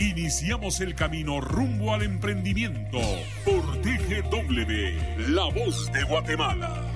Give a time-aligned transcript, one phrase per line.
[0.00, 2.98] Iniciamos el camino rumbo al emprendimiento
[3.44, 6.92] por TGW, La Voz de Guatemala.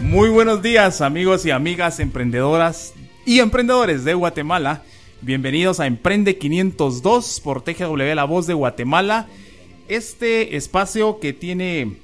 [0.00, 4.82] Muy buenos días amigos y amigas emprendedoras y emprendedores de Guatemala.
[5.22, 9.26] Bienvenidos a Emprende 502 por TGW La Voz de Guatemala.
[9.86, 11.98] Este espacio que tiene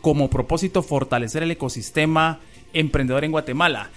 [0.00, 2.40] como propósito fortalecer el ecosistema
[2.72, 3.90] emprendedor en Guatemala.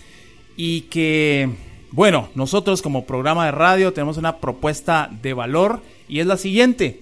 [0.58, 1.50] Y que,
[1.92, 7.00] bueno, nosotros como programa de radio tenemos una propuesta de valor y es la siguiente.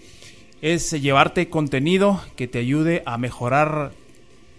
[0.62, 3.92] Es llevarte contenido que te ayude a mejorar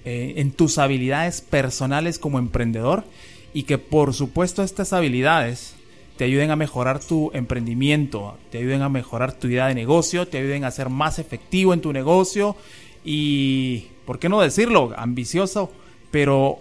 [0.05, 3.05] eh, en tus habilidades personales como emprendedor
[3.53, 5.77] y que por supuesto estas habilidades
[6.17, 10.39] te ayuden a mejorar tu emprendimiento, te ayuden a mejorar tu idea de negocio, te
[10.39, 12.56] ayuden a ser más efectivo en tu negocio
[13.05, 14.93] y, ¿por qué no decirlo?
[14.97, 15.73] Ambicioso,
[16.11, 16.61] pero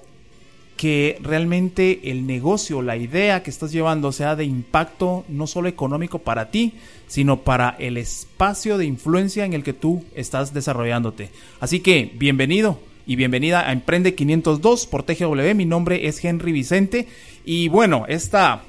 [0.76, 6.20] que realmente el negocio, la idea que estás llevando sea de impacto no solo económico
[6.20, 6.74] para ti,
[7.08, 11.30] sino para el espacio de influencia en el que tú estás desarrollándote.
[11.60, 15.54] Así que, bienvenido y bienvenida a Emprende 502 por TGW.
[15.56, 17.08] Mi nombre es Henry Vicente
[17.46, 18.64] y bueno, esta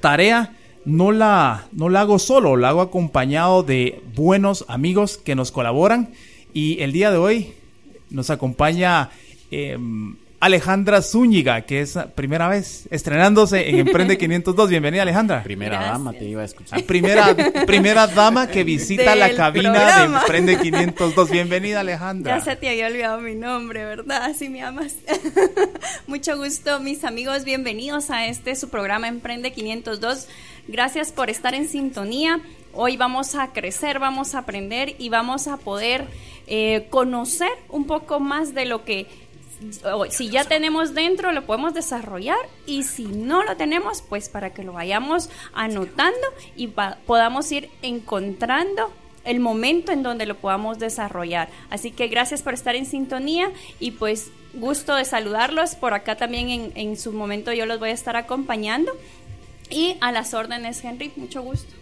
[0.00, 5.52] tarea no la, no la hago solo, la hago acompañado de buenos amigos que nos
[5.52, 6.10] colaboran.
[6.52, 7.52] Y el día de hoy
[8.10, 9.10] nos acompaña
[9.50, 14.70] em, Alejandra Zúñiga, que es primera vez estrenándose en Emprende 502.
[14.70, 15.42] Bienvenida, Alejandra.
[15.42, 16.82] Primera dama, te iba a escuchar.
[16.84, 17.36] Primera,
[17.66, 21.30] primera dama que visita la cabina de Emprende 502.
[21.30, 22.38] Bienvenida, Alejandra.
[22.38, 24.24] Ya se te había olvidado mi nombre, ¿verdad?
[24.24, 24.94] Así me amas.
[26.06, 27.44] Mucho gusto, mis amigos.
[27.44, 30.26] Bienvenidos a este su programa Emprende 502.
[30.68, 32.40] Gracias por estar en sintonía.
[32.72, 36.06] Hoy vamos a crecer, vamos a aprender y vamos a poder
[36.46, 39.06] eh, conocer un poco más de lo que
[40.10, 44.64] si ya tenemos dentro, lo podemos desarrollar y si no lo tenemos, pues para que
[44.64, 46.26] lo vayamos anotando
[46.56, 48.90] y podamos ir encontrando
[49.24, 51.48] el momento en donde lo podamos desarrollar.
[51.68, 55.74] Así que gracias por estar en sintonía y pues gusto de saludarlos.
[55.74, 58.92] Por acá también en, en su momento yo los voy a estar acompañando.
[59.68, 61.79] Y a las órdenes, Henry, mucho gusto.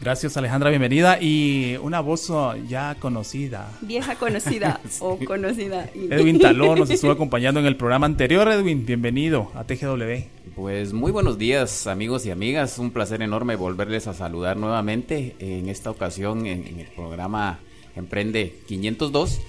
[0.00, 1.18] Gracias Alejandra, bienvenida.
[1.20, 3.70] Y una voz oh, ya conocida.
[3.82, 5.90] Vieja conocida o conocida.
[5.94, 8.48] Edwin Talón nos estuvo acompañando en el programa anterior.
[8.48, 10.54] Edwin, bienvenido a TGW.
[10.56, 12.78] Pues muy buenos días amigos y amigas.
[12.78, 17.58] Un placer enorme volverles a saludar nuevamente en esta ocasión en, el programa
[17.94, 19.42] Emprende 502.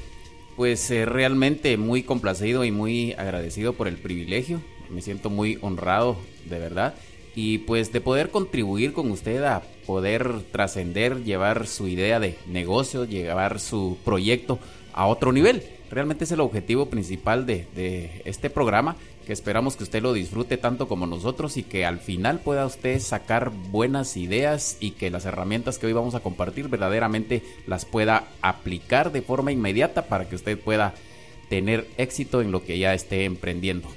[0.57, 4.59] Pues eh, realmente muy complacido y muy agradecido por el privilegio.
[4.89, 6.17] Me siento muy honrado,
[6.49, 6.93] de verdad
[7.35, 13.05] y pues de poder contribuir con usted a poder trascender, llevar su idea de negocio,
[13.05, 14.59] llevar su proyecto
[14.93, 15.63] a otro nivel.
[15.89, 20.87] Realmente es el objetivo principal de, este programa, que esperamos que usted lo disfrute tanto
[20.87, 25.77] como nosotros y que al final pueda usted sacar buenas ideas y que las herramientas
[25.77, 30.57] que hoy vamos a compartir verdaderamente las pueda aplicar de forma inmediata para que usted
[30.57, 30.93] pueda
[31.49, 33.89] tener éxito en lo que ya esté emprendiendo.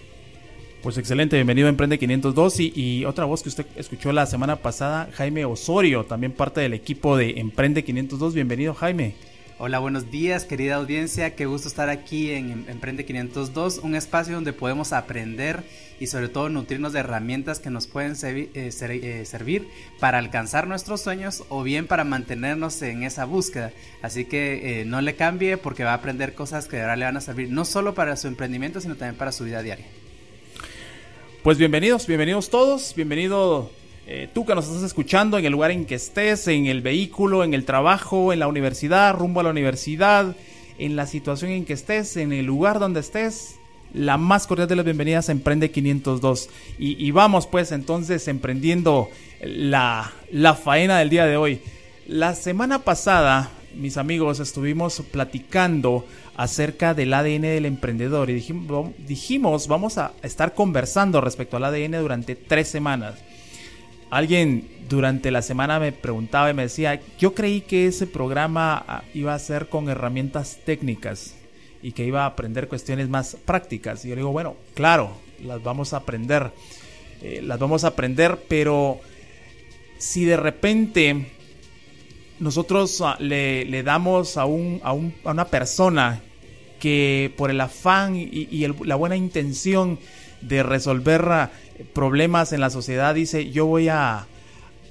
[0.85, 4.57] Pues excelente, bienvenido a Emprende 502 y, y, otra voz que usted escuchó la semana
[4.57, 8.35] pasada, Jaime Osorio, también parte del equipo de Emprende 502.
[8.35, 9.15] Bienvenido Jaime.
[9.57, 14.53] Hola, buenos días querida audiencia, qué gusto estar aquí en Emprende 502, un espacio donde
[14.53, 15.65] podemos aprender
[16.01, 19.67] y sobre todo nutrirnos de herramientas que nos pueden eh, eh, servir
[20.01, 23.73] para alcanzar nuestros sueños o bien para mantenernos en esa búsqueda.
[24.03, 27.17] Así que eh, no le cambie porque va a aprender cosas que ahora le van
[27.17, 29.87] a servir no solo para su emprendimiento, sino también para su vida diaria.
[31.45, 33.71] Pues bienvenidos, bienvenidos todos, bienvenido
[34.07, 37.45] eh, tú que nos estás escuchando en el lugar en que estés, en el vehículo,
[37.45, 40.35] en el trabajo, en la universidad, rumbo a la universidad,
[40.79, 43.57] en la situación en que estés, en el lugar donde estés.
[43.93, 46.49] La más cordial de las bienvenidas a Emprende 502.
[46.79, 49.11] Y, vamos pues entonces emprendiendo
[49.43, 51.61] la, la faena del día de hoy.
[52.07, 59.99] La semana pasada, mis amigos, estuvimos platicando acerca del ADN del emprendedor y dijimos, vamos
[59.99, 63.15] a estar conversando respecto al ADN durante tres semanas.
[64.11, 69.03] Alguien durante la semana me preguntaba y me decía, yo creí que ese programa ah,
[69.15, 71.35] iba a ser con herramientas técnicas
[71.83, 74.05] y que iba a aprender cuestiones más prácticas.
[74.05, 76.53] Y yo le digo, bueno, claro, las vamos a aprender,
[77.23, 79.01] eh, las vamos a aprender, pero
[79.99, 81.33] si de repente
[82.41, 86.21] nosotros ah, le, damos a, un, a, una persona
[86.81, 89.99] que por el afán y, la buena intención
[90.41, 91.51] de resolver ah,
[91.93, 94.27] problemas en la sociedad dice yo voy a,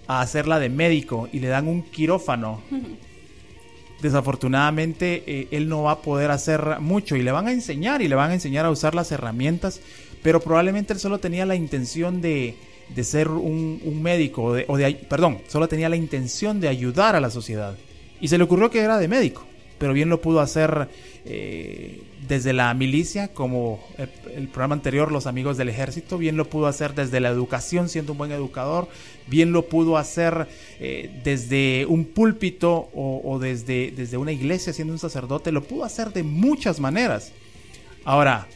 [0.07, 2.61] a hacerla de médico y le dan un quirófano.
[4.01, 8.09] Desafortunadamente eh, él no va a poder hacer mucho y le van a enseñar y
[8.09, 9.79] le van a enseñar a usar las herramientas,
[10.21, 12.57] pero probablemente él solo tenía la intención de,
[12.89, 17.29] de ser un, médico, o de, perdón, solo tenía la intención de ayudar a la
[17.29, 17.77] sociedad.
[18.21, 19.43] Y se le ocurrió que era de médico,
[19.77, 20.87] pero bien lo pudo hacer
[21.25, 26.67] eh, desde la milicia, como el, programa anterior, Los Amigos del Ejército, bien lo pudo
[26.67, 28.87] hacer desde la educación, siendo un buen educador,
[29.27, 30.47] bien lo pudo hacer
[30.79, 35.83] eh, desde un púlpito o, o, desde, desde una iglesia, siendo un sacerdote, lo pudo
[35.83, 37.31] hacer de muchas maneras.
[38.05, 38.47] Ahora,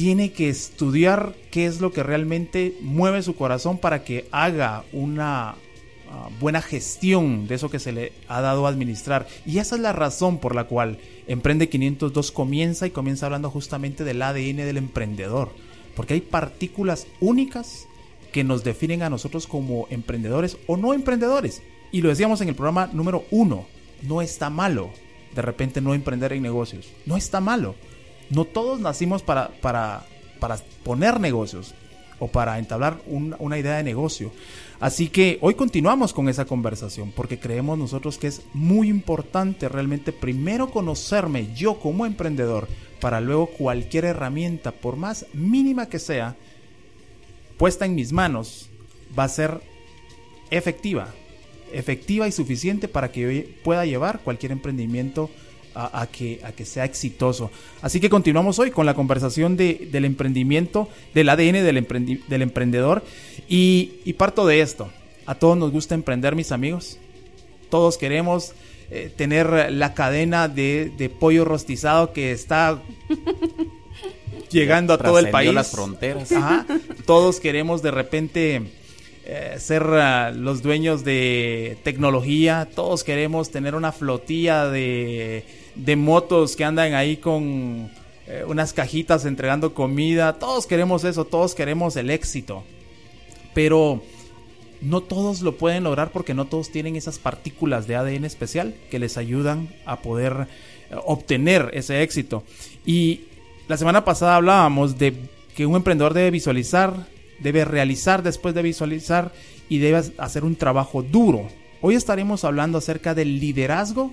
[0.00, 5.50] tiene que estudiar qué es lo que realmente mueve su corazón para que haga una
[5.50, 9.28] ah, buena gestión de eso que se le ha dado a administrar.
[9.44, 14.02] Y esa es la razón por la cual Emprende 502 comienza y comienza hablando justamente
[14.02, 15.50] del ADN del emprendedor.
[15.94, 17.86] Porque hay partículas únicas
[18.32, 21.60] que nos definen a nosotros como emprendedores o no emprendedores.
[21.92, 23.66] Y lo decíamos en el programa número uno,
[24.00, 24.88] no está malo
[25.34, 26.88] de repente no emprender en negocios.
[27.04, 27.74] No está malo
[28.30, 30.06] no todos nacimos para, para,
[30.38, 31.74] para poner negocios
[32.18, 34.30] o para entablar una idea de negocio.
[34.78, 40.12] Así que hoy continuamos con esa conversación porque creemos nosotros que es muy importante realmente
[40.12, 42.68] primero conocerme yo como emprendedor
[43.00, 46.36] para luego cualquier herramienta, por más mínima que sea,
[47.56, 48.68] puesta en mis manos,
[49.18, 49.62] va a ser
[50.50, 51.14] efectiva,
[51.72, 55.30] efectiva y suficiente para que yo pueda llevar cualquier emprendimiento
[55.74, 57.50] a, que, a que sea exitoso.
[57.82, 63.04] Así que continuamos hoy con la conversación de, del emprendimiento, del ADN del, del emprendedor
[63.48, 64.90] y, parto de esto.
[65.26, 66.98] A todos nos gusta emprender, mis amigos.
[67.70, 68.52] Todos queremos
[68.90, 72.82] eh, tener la cadena de, pollo rostizado que está
[74.50, 75.54] llegando a todo el país.
[75.54, 76.30] las fronteras.
[77.06, 78.62] Todos queremos de repente
[79.24, 82.68] eh, ser ah, los dueños de tecnología.
[82.74, 85.44] Todos queremos tener una flotilla de
[85.84, 87.90] de motos que andan ahí con
[88.26, 90.38] eh, unas cajitas entregando comida.
[90.38, 92.64] Todos queremos eso, todos queremos el éxito.
[93.54, 94.02] Pero
[94.80, 98.98] no todos lo pueden lograr porque no todos tienen esas partículas de ADN especial que
[98.98, 100.48] les ayudan a poder
[100.90, 102.44] eh, obtener ese éxito.
[102.84, 103.22] Y
[103.68, 105.14] la semana pasada hablábamos de
[105.54, 107.06] que un emprendedor debe visualizar,
[107.40, 109.32] debe realizar después de visualizar
[109.68, 111.48] y debe hacer un trabajo duro.
[111.80, 114.12] Hoy estaremos hablando acerca del liderazgo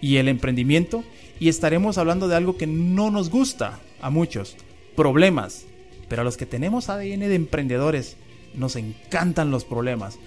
[0.00, 1.04] y el emprendimiento
[1.38, 4.56] y estaremos hablando de algo que no nos gusta a muchos,
[4.94, 5.66] problemas.
[6.08, 8.16] Pero a los que tenemos ADN de emprendedores
[8.54, 10.18] nos encantan los problemas.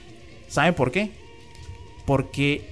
[0.47, 1.11] ¿Saben por qué?
[2.05, 2.69] Porque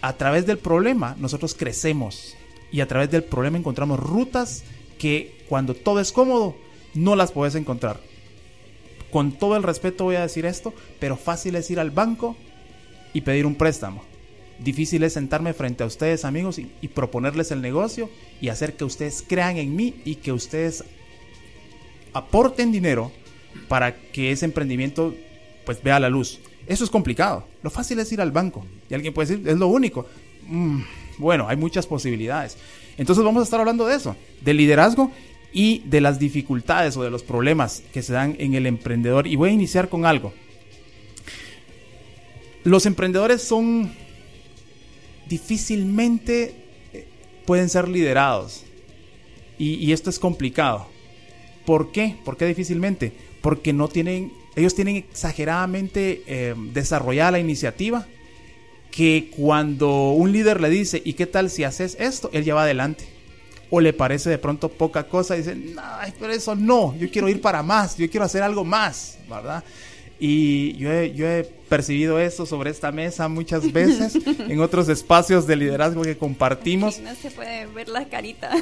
[0.00, 2.34] a través del problema nosotros crecemos
[2.70, 4.62] y a través del problema encontramos rutas
[4.98, 6.56] que cuando todo es cómodo
[6.94, 8.00] no las puedes encontrar.
[9.10, 12.36] Con todo el respeto voy a decir esto, pero fácil es ir al banco
[13.12, 14.02] y pedir un préstamo
[14.58, 18.08] Difícil es sentarme frente a ustedes amigos y, proponerles el negocio
[18.40, 20.84] y hacer que ustedes crean en mí y que ustedes
[22.14, 23.12] aporten dinero
[23.68, 25.14] para que ese emprendimiento
[25.66, 26.40] pues vea la luz.
[26.66, 27.46] Eso es complicado.
[27.62, 28.64] Lo fácil es ir al banco.
[28.88, 30.06] Y alguien puede decir, es lo único.
[30.46, 30.80] Mm,
[31.18, 32.56] bueno, hay muchas posibilidades.
[32.96, 35.10] Entonces vamos a estar hablando de eso, del liderazgo
[35.52, 39.26] y de las dificultades o de los problemas que se dan en el emprendedor.
[39.26, 40.32] Y voy a iniciar con algo.
[42.64, 43.92] Los emprendedores son
[45.28, 46.54] difícilmente
[46.92, 47.06] eh,
[47.44, 48.64] pueden ser liderados.
[49.58, 50.86] Y, esto es complicado.
[51.64, 52.16] ¿Por qué?
[52.24, 53.12] ¿Por qué difícilmente?
[53.40, 58.06] Porque no tienen, ellos tienen exageradamente eh, desarrollada la iniciativa
[58.90, 62.30] que cuando un líder le dice, ¿y qué tal si haces esto?
[62.32, 63.04] Él ya va adelante.
[63.70, 65.82] O le parece de pronto poca cosa y dice, no,
[66.18, 69.64] pero eso no, yo quiero ir para más, yo quiero hacer algo más, ¿verdad?
[70.18, 76.02] Y yo he, percibido eso sobre esta mesa muchas veces en otros espacios de liderazgo
[76.02, 77.00] que compartimos.
[77.00, 78.52] no se puede ver la carita.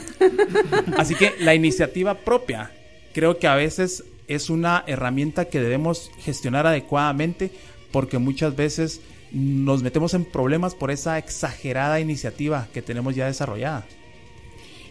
[0.97, 2.73] Así que la iniciativa propia
[3.13, 7.51] creo que a veces es una herramienta que debemos gestionar adecuadamente
[7.93, 13.85] porque muchas veces nos metemos en problemas por esa exagerada iniciativa que tenemos ya desarrollada.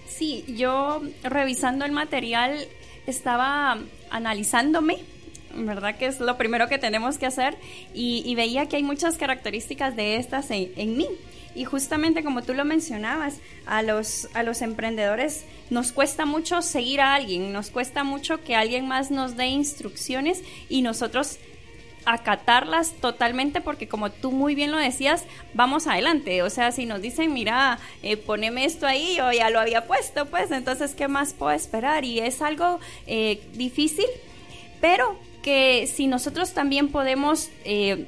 [0.07, 2.67] Sí, yo revisando el material
[3.07, 3.79] estaba
[4.09, 4.99] analizándome
[5.55, 5.95] ¿verdad?
[5.95, 7.55] Que es lo primero que tenemos que hacer.
[7.93, 11.07] Y, veía que hay muchas características de estas en, mí.
[11.55, 16.99] Y justamente como tú lo mencionabas, a los, a los emprendedores nos cuesta mucho seguir
[16.99, 21.37] a alguien, nos cuesta mucho que alguien más nos dé instrucciones y nosotros
[22.05, 26.41] acatarlas totalmente porque como tú muy bien lo decías, vamos adelante.
[26.43, 30.25] O sea, si nos dicen, mira, eh, poneme esto ahí, yo ya lo había puesto,
[30.25, 32.03] pues entonces, ¿qué más puedo esperar?
[32.03, 34.07] Y es algo eh, difícil,
[34.81, 37.51] pero que si nosotros también podemos...
[37.65, 38.07] Eh,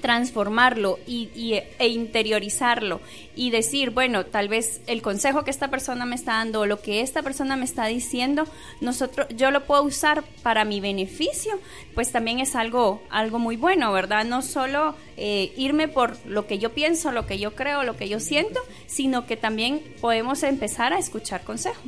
[0.00, 3.00] transformarlo y, e interiorizarlo
[3.36, 6.80] y decir, bueno, tal vez el consejo que esta persona me está dando o lo
[6.80, 8.44] que esta persona me está diciendo,
[8.80, 11.58] nosotros, yo lo puedo usar para mi beneficio,
[11.94, 14.24] pues también es algo, algo muy bueno, ¿verdad?
[14.24, 18.08] No solo eh, irme por lo que yo pienso, lo que yo creo, lo que
[18.08, 21.82] yo siento, sino que también podemos empezar a escuchar consejo.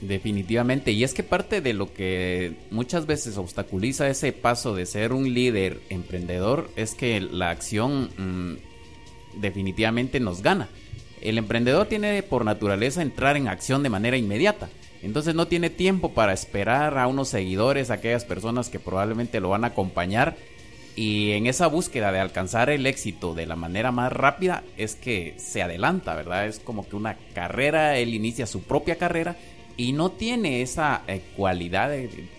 [0.00, 5.12] Definitivamente, y es que parte de lo que muchas veces obstaculiza ese paso de ser
[5.12, 10.70] un líder emprendedor es que la acción mm, definitivamente nos gana.
[11.20, 14.70] El emprendedor tiene por naturaleza entrar en acción de manera inmediata,
[15.02, 19.50] entonces no tiene tiempo para esperar a unos seguidores, a aquellas personas que probablemente lo
[19.50, 20.34] van a acompañar
[20.96, 25.34] y en esa búsqueda de alcanzar el éxito de la manera más rápida es que
[25.36, 26.46] se adelanta, ¿verdad?
[26.46, 29.36] Es como que una carrera, él inicia su propia carrera
[29.80, 31.90] y no tiene esa eh, cualidad,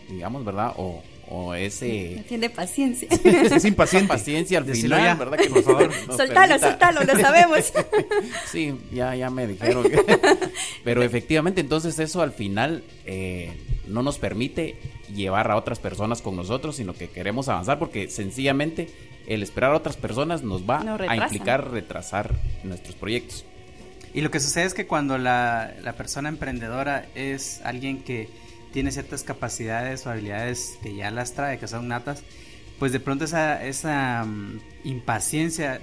[0.08, 0.74] digamos, ¿verdad?
[0.78, 2.18] O, o ese...
[2.18, 3.08] No tiene paciencia.
[3.10, 4.08] es impaciente.
[4.08, 5.40] paciencia al final, ¿verdad?
[5.40, 7.74] Que por favor soltalo, soltalo, lo sabemos.
[8.46, 9.88] sí, ya, ya me dijeron.
[10.84, 13.52] Pero efectivamente, entonces eso al final eh,
[13.88, 14.76] no nos permite
[15.12, 18.88] llevar a otras personas con nosotros, sino que queremos avanzar porque sencillamente
[19.26, 23.46] el esperar a otras personas nos va a implicar retrasar nuestros proyectos.
[24.14, 28.30] Y lo que sucede es que cuando la, persona emprendedora es alguien que
[28.74, 32.24] tiene ciertas capacidades o habilidades que ya las trae, que son natas,
[32.80, 35.82] pues de pronto esa, esa mm, impaciencia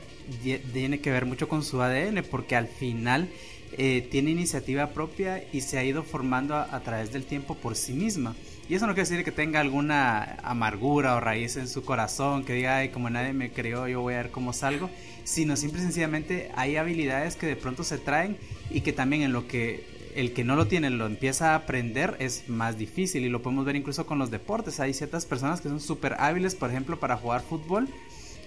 [0.72, 3.28] tiene que ver mucho con su ADN, porque al final
[3.72, 7.92] eh, tiene iniciativa propia y se ha ido formando a, través del tiempo por sí
[7.92, 8.34] misma.
[8.68, 12.52] Y eso no quiere decir que tenga alguna amargura o raíz en su corazón, que
[12.52, 14.90] diga, ay, como nadie me creó, yo voy a ver cómo salgo,
[15.24, 18.36] sino simple y sencillamente hay habilidades que de pronto se traen
[18.70, 22.16] y que también en lo que el que no lo tiene lo empieza a aprender
[22.18, 24.80] es más difícil y lo podemos ver incluso con los deportes.
[24.80, 27.88] Hay ciertas personas que son súper hábiles, por ejemplo, para jugar fútbol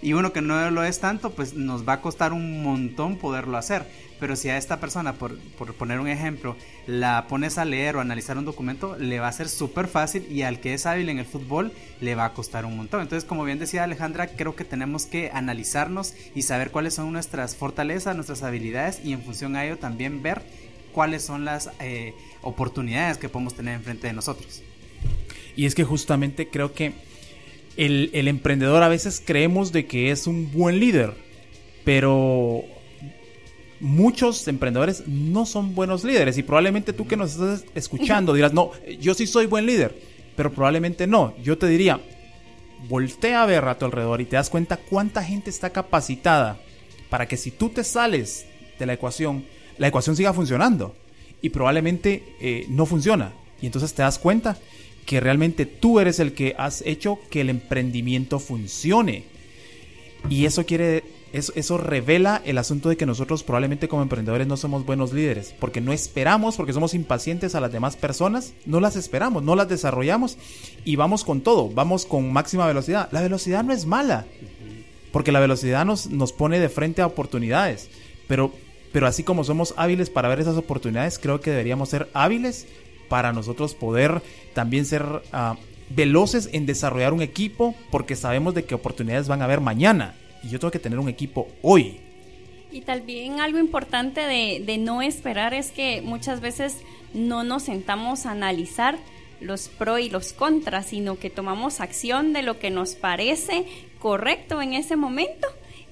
[0.01, 3.57] y uno que no lo es tanto, pues nos va a costar un montón poderlo
[3.57, 3.85] hacer.
[4.19, 5.35] Pero si a esta persona, por,
[5.77, 6.55] poner un ejemplo,
[6.85, 10.43] la pones a leer o analizar un documento, le va a ser súper fácil y
[10.43, 13.01] al que es hábil en el fútbol le va a costar un montón.
[13.01, 17.55] Entonces, como bien decía Alejandra, creo que tenemos que analizarnos y saber cuáles son nuestras
[17.55, 20.43] fortalezas, nuestras habilidades y en función a ello también ver
[20.91, 24.61] cuáles son las eh, oportunidades que podemos tener enfrente de nosotros.
[25.55, 26.93] Y es que justamente creo que
[27.77, 31.13] el, el emprendedor a veces creemos de que es un buen líder,
[31.83, 32.63] pero
[33.81, 38.71] muchos emprendedores no son buenos líderes y probablemente tú que nos estás escuchando dirás, no,
[38.99, 39.99] yo sí soy buen líder,
[40.35, 41.33] pero probablemente no.
[41.43, 41.99] Yo te diría,
[42.87, 46.59] voltea a ver a tu alrededor y te das cuenta cuánta gente está capacitada
[47.09, 48.45] para que si tú te sales
[48.79, 49.45] de la ecuación,
[49.77, 50.95] la ecuación siga funcionando
[51.41, 53.33] y probablemente eh, no funciona.
[53.61, 54.57] Y entonces te das cuenta
[55.05, 59.23] que realmente tú eres el que has hecho que el emprendimiento funcione.
[60.29, 61.03] Y eso quiere
[61.33, 65.79] eso, revela el asunto de que nosotros probablemente como emprendedores no somos buenos líderes, porque
[65.79, 70.37] no esperamos, porque somos impacientes a las demás personas, no las esperamos, no las desarrollamos
[70.83, 73.07] y vamos con todo, vamos con máxima velocidad.
[73.11, 74.25] La velocidad no es mala,
[75.13, 77.89] porque la velocidad nos, nos pone de frente a oportunidades,
[78.27, 78.53] pero,
[78.91, 82.67] pero así como somos hábiles para ver esas oportunidades, creo que deberíamos ser hábiles
[83.11, 84.23] para nosotros poder
[84.55, 85.03] también ser...
[85.31, 85.55] Ah,
[85.95, 90.47] veloces en desarrollar un equipo porque sabemos de qué oportunidades van a haber mañana y
[90.47, 91.99] yo tengo que tener un equipo hoy.
[92.71, 96.77] Y también algo importante de, de no esperar es que muchas veces
[97.13, 98.97] no nos sentamos a analizar
[99.41, 103.65] los pros y los contras, sino que tomamos acción de lo que nos parece
[103.99, 105.47] correcto en ese momento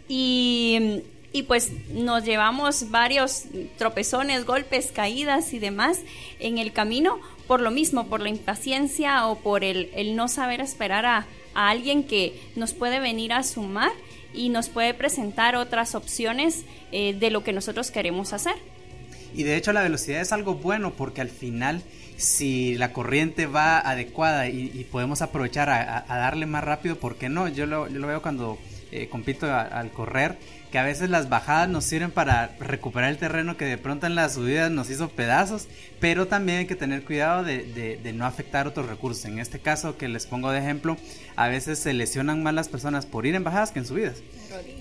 [0.08, 3.44] y, y, pues nos llevamos varios
[3.78, 6.00] tropezones, golpes, caídas y demás
[6.40, 10.62] en el camino por lo mismo, por la impaciencia o por el, el no saber
[10.62, 13.92] esperar a, a alguien que nos puede venir a sumar
[14.34, 18.54] y nos puede presentar otras opciones eh, de lo que nosotros queremos hacer.
[19.34, 21.84] Y de hecho la velocidad es algo bueno porque al final
[22.18, 27.48] si la corriente va adecuada y, podemos aprovechar a, darle más rápido, ¿por qué no?
[27.48, 28.58] Yo lo, yo lo veo cuando
[28.92, 30.38] eh, compito al correr,
[30.72, 34.16] que a veces las bajadas nos sirven para recuperar el terreno que de pronto en
[34.16, 35.68] las subidas nos hizo pedazos,
[36.00, 39.26] pero también hay que tener cuidado de, no afectar otros recursos.
[39.26, 40.98] En este caso que les pongo de ejemplo,
[41.36, 44.18] a veces se lesionan más las personas por ir en bajadas que en subidas.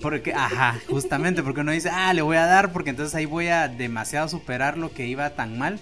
[0.03, 3.49] Porque, ajá, justamente, porque uno dice, ah, le voy a dar porque entonces ahí voy
[3.49, 5.81] a demasiado superar lo que iba tan mal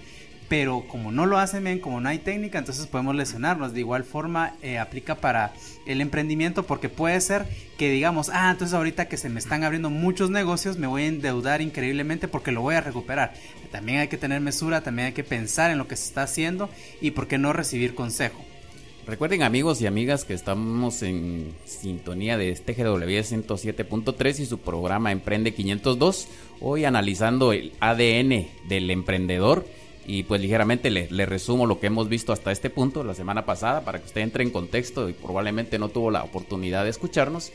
[0.48, 3.72] pero como no lo hacen bien, como no hay técnica, entonces podemos lesionarnos.
[3.72, 5.52] De igual forma eh, aplica para
[5.86, 9.90] el emprendimiento porque puede ser que digamos, ah, entonces ahorita que se me están abriendo
[9.90, 13.34] muchos negocios, me voy a endeudar increíblemente porque lo voy a recuperar.
[13.72, 16.70] También hay que tener mesura, también hay que pensar en lo que se está haciendo
[17.00, 18.42] y por qué no recibir consejo.
[19.06, 25.12] Recuerden amigos y amigas que estamos en sintonía de este GW 107.3 y su programa
[25.12, 26.26] Emprende 502,
[26.60, 29.64] hoy analizando el ADN del emprendedor
[30.06, 33.80] y pues ligeramente le, resumo lo que hemos visto hasta este punto la semana pasada
[33.84, 37.52] para que usted entre en contexto y probablemente no tuvo la oportunidad de escucharnos.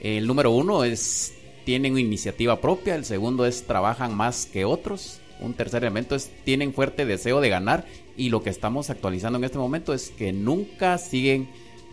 [0.00, 5.54] El número uno es tienen iniciativa propia, el segundo es trabajan más que otros, un
[5.54, 9.58] tercer elemento es tienen fuerte deseo de ganar y lo que estamos actualizando en este
[9.58, 11.48] momento es que nunca siguen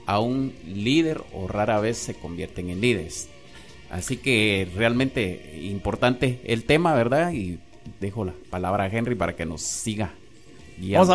[0.08, 3.30] a un líder o rara vez se convierten en líderes.
[3.92, 7.32] Así que realmente importante el tema, ¿verdad?
[7.32, 7.60] Y
[8.00, 10.12] dejo la palabra a Henry para que nos siga.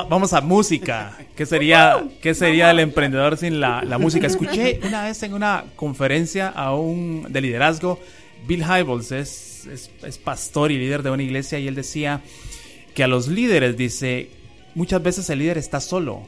[0.09, 1.17] Vamos a, música.
[1.35, 4.27] ¿Qué sería, ¿qué sería el emprendedor sin la, música?
[4.27, 7.99] Escuché una vez en una conferencia a un de liderazgo,
[8.47, 12.21] Bill Hybels es, es, pastor y líder de una iglesia y él decía
[12.95, 14.29] que a los líderes, dice,
[14.75, 16.23] muchas veces el líder está solo,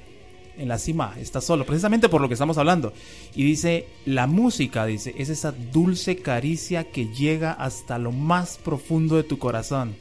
[0.56, 2.94] en la cima, está solo, precisamente por lo que estamos hablando.
[3.34, 9.16] Y dice, la música, dice, es esa dulce caricia que llega hasta lo más profundo
[9.16, 9.94] de tu corazón.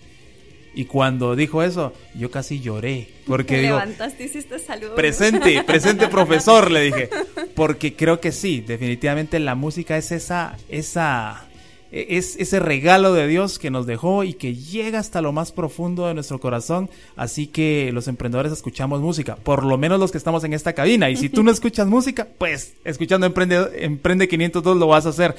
[0.75, 3.07] Y cuando dijo eso, yo casi lloré.
[3.25, 4.95] Porque Te levantaste y hiciste saludos.
[4.95, 7.09] Presente, presente profesor, le dije.
[7.55, 11.47] Porque creo que sí, definitivamente la música es esa, esa,
[11.93, 16.07] es ese regalo de Dios que nos dejó y que llega hasta lo más profundo
[16.07, 16.89] de nuestro corazón.
[17.15, 21.09] Así que los emprendedores escuchamos música, por lo menos los que estamos en esta cabina.
[21.09, 25.37] Y si tú no escuchas música, pues escuchando Emprende, Emprende 502 lo vas a hacer.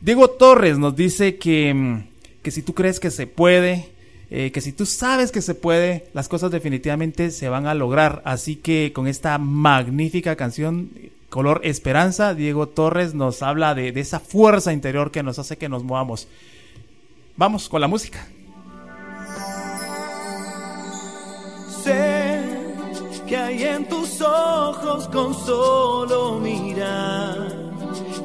[0.00, 2.02] Diego Torres nos dice que,
[2.42, 3.95] que si tú crees que se puede,
[4.30, 8.22] eh, que si tú sabes que se puede, las cosas definitivamente se van a lograr.
[8.24, 10.90] Así que con esta magnífica canción,
[11.28, 15.68] color esperanza, Diego Torres nos habla de, de esa fuerza interior que nos hace que
[15.68, 16.26] nos movamos.
[17.36, 18.26] Vamos con la música.
[21.84, 22.42] Sé
[23.28, 27.66] que hay en tus ojos con solo mirar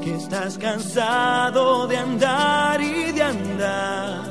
[0.04, 4.31] que estás cansado de andar y de andar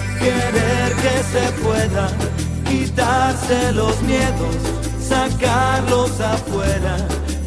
[0.21, 2.07] querer que se pueda
[2.69, 4.55] quitarse los miedos,
[4.99, 6.95] sacarlos afuera,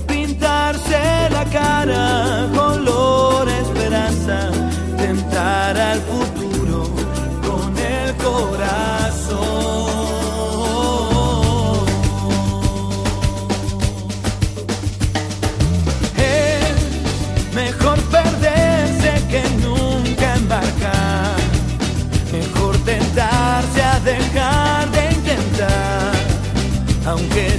[0.07, 4.51] pintarse la cara, color esperanza,
[4.97, 6.89] tentar al futuro
[7.47, 9.04] con el corazón.
[27.07, 27.54] Aunque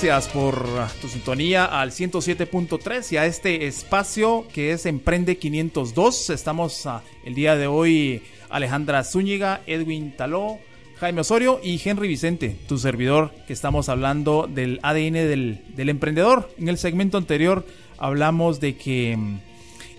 [0.00, 0.64] Gracias por
[1.00, 6.30] tu sintonía al 107.3 y a este espacio que es Emprende 502.
[6.30, 10.60] Estamos uh, el día de hoy Alejandra Zúñiga, Edwin Taló,
[11.00, 16.48] Jaime Osorio y Henry Vicente, tu servidor, que estamos hablando del ADN del, del emprendedor.
[16.58, 17.66] En el segmento anterior
[17.98, 19.40] hablamos de que mm,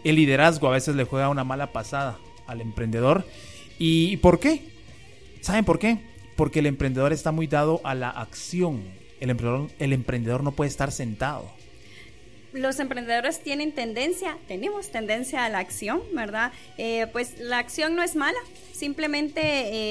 [0.06, 3.26] el liderazgo a veces le juega una mala pasada al emprendedor.
[3.78, 4.62] ¿Y por qué?
[5.42, 5.98] ¿Saben por qué?
[6.38, 10.70] Porque el emprendedor está muy dado a la acción el emprendedor, el emprendedor no puede
[10.70, 11.50] estar sentado.
[12.52, 16.52] Los emprendedores tienen tendencia, tenemos tendencia a la acción, ¿verdad?
[16.78, 18.40] Eh, pues la acción no es mala,
[18.74, 19.42] simplemente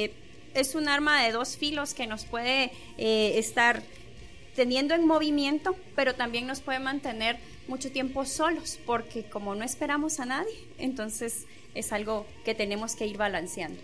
[0.04, 0.12] eh,
[0.54, 3.82] es un arma de dos filos que nos puede eh, estar
[4.56, 7.38] teniendo en movimiento, pero también nos puede mantener
[7.68, 13.06] mucho tiempo solos, porque como no esperamos a nadie, entonces es algo que tenemos que
[13.06, 13.80] ir balanceando.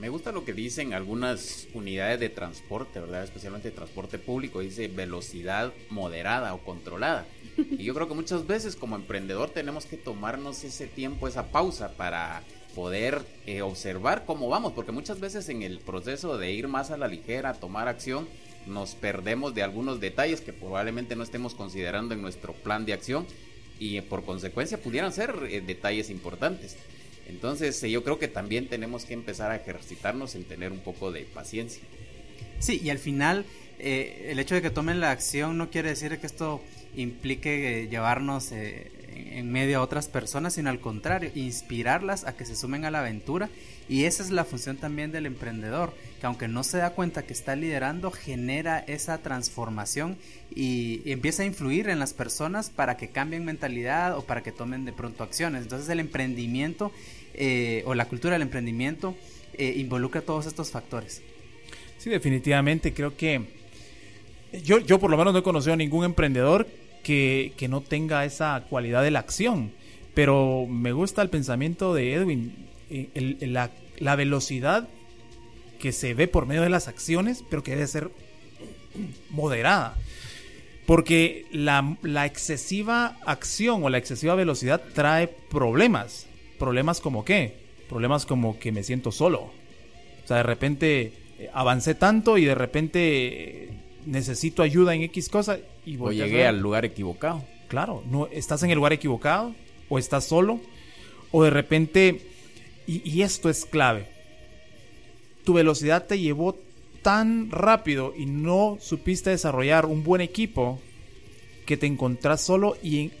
[0.00, 3.22] Me gusta lo que dicen algunas unidades de transporte, ¿verdad?
[3.22, 7.26] Especialmente transporte público, dice velocidad moderada o controlada.
[7.56, 11.92] Y yo creo que muchas veces como emprendedor tenemos que tomarnos ese tiempo, esa pausa
[11.96, 12.42] para
[12.74, 16.96] poder eh, observar cómo vamos, porque muchas veces en el proceso de ir más a
[16.96, 18.26] la ligera, tomar acción,
[18.66, 23.26] nos perdemos de algunos detalles que probablemente no estemos considerando en nuestro plan de acción
[23.78, 26.76] y por consecuencia pudieran ser eh, detalles importantes.
[27.28, 31.12] Entonces eh, yo creo que también tenemos que empezar a ejercitarnos en tener un poco
[31.12, 31.82] de paciencia.
[32.58, 33.44] Sí, y al final
[33.78, 36.62] eh, el hecho de que tomen la acción no quiere decir que esto
[36.96, 42.56] implique eh, llevarnos en medio a otras personas, sino al contrario, inspirarlas a que se
[42.56, 43.48] sumen a la aventura.
[43.88, 45.92] Y esa es la función también del emprendedor,
[46.24, 50.16] que aunque no se da cuenta que está liderando, genera esa transformación
[50.54, 54.86] y, empieza a influir en las personas para que cambien mentalidad o para que tomen
[54.86, 55.64] de pronto acciones.
[55.64, 56.92] Entonces el emprendimiento
[57.34, 59.14] eh, o la cultura del emprendimiento
[59.52, 61.20] eh, involucra todos estos factores.
[61.98, 63.42] Sí, definitivamente creo que
[64.64, 66.66] yo, yo por lo menos no he conocido a ningún emprendedor
[67.02, 69.72] que, que no tenga esa cualidad de la acción.
[70.14, 72.54] Pero me gusta el pensamiento de Edwin,
[72.88, 74.88] eh, la, la velocidad
[75.84, 78.10] que se ve por medio de las acciones, pero que debe ser
[79.28, 79.98] moderada.
[80.86, 86.26] Porque la, la, excesiva acción o la excesiva velocidad trae problemas.
[86.58, 87.58] Problemas como qué?
[87.86, 89.40] Problemas como que me siento solo.
[89.42, 93.68] O sea, de repente eh, avancé tanto y de repente eh,
[94.06, 97.44] necesito ayuda en X cosa y voy o llegué al lugar equivocado.
[97.68, 99.54] Claro, no estás en el lugar equivocado
[99.90, 100.62] o estás solo
[101.30, 102.22] o de repente
[102.86, 104.13] y, y esto es clave.
[105.44, 106.56] Tu velocidad te llevó
[107.02, 110.80] tan rápido y no supiste desarrollar un buen equipo
[111.66, 113.12] que te encontrás solo y,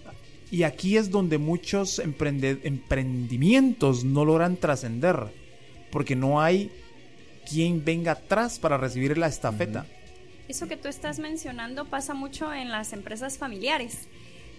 [0.50, 5.32] y aquí es donde muchos emprendimientos no logran trascender
[5.90, 6.70] porque no hay
[7.48, 9.86] quien venga atrás para recibir la estafeta.
[10.48, 14.08] Eso que tú estás mencionando pasa mucho en las empresas familiares.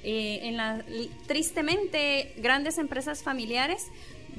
[0.04, 0.86] Eh, en la,
[1.28, 3.88] tristemente, grandes empresas familiares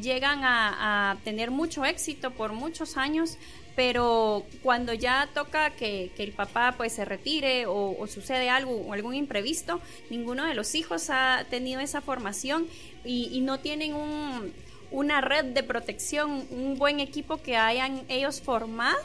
[0.01, 3.39] llegan a, tener mucho éxito por muchos años,
[3.75, 9.15] pero cuando ya toca que, el papá pues se retire o, sucede algo o algún
[9.15, 9.81] imprevisto,
[10.11, 12.67] ninguno de los hijos ha tenido esa formación
[13.05, 14.53] y, y no tienen un,
[14.91, 18.97] una red de protección, un buen equipo que hayan ellos formado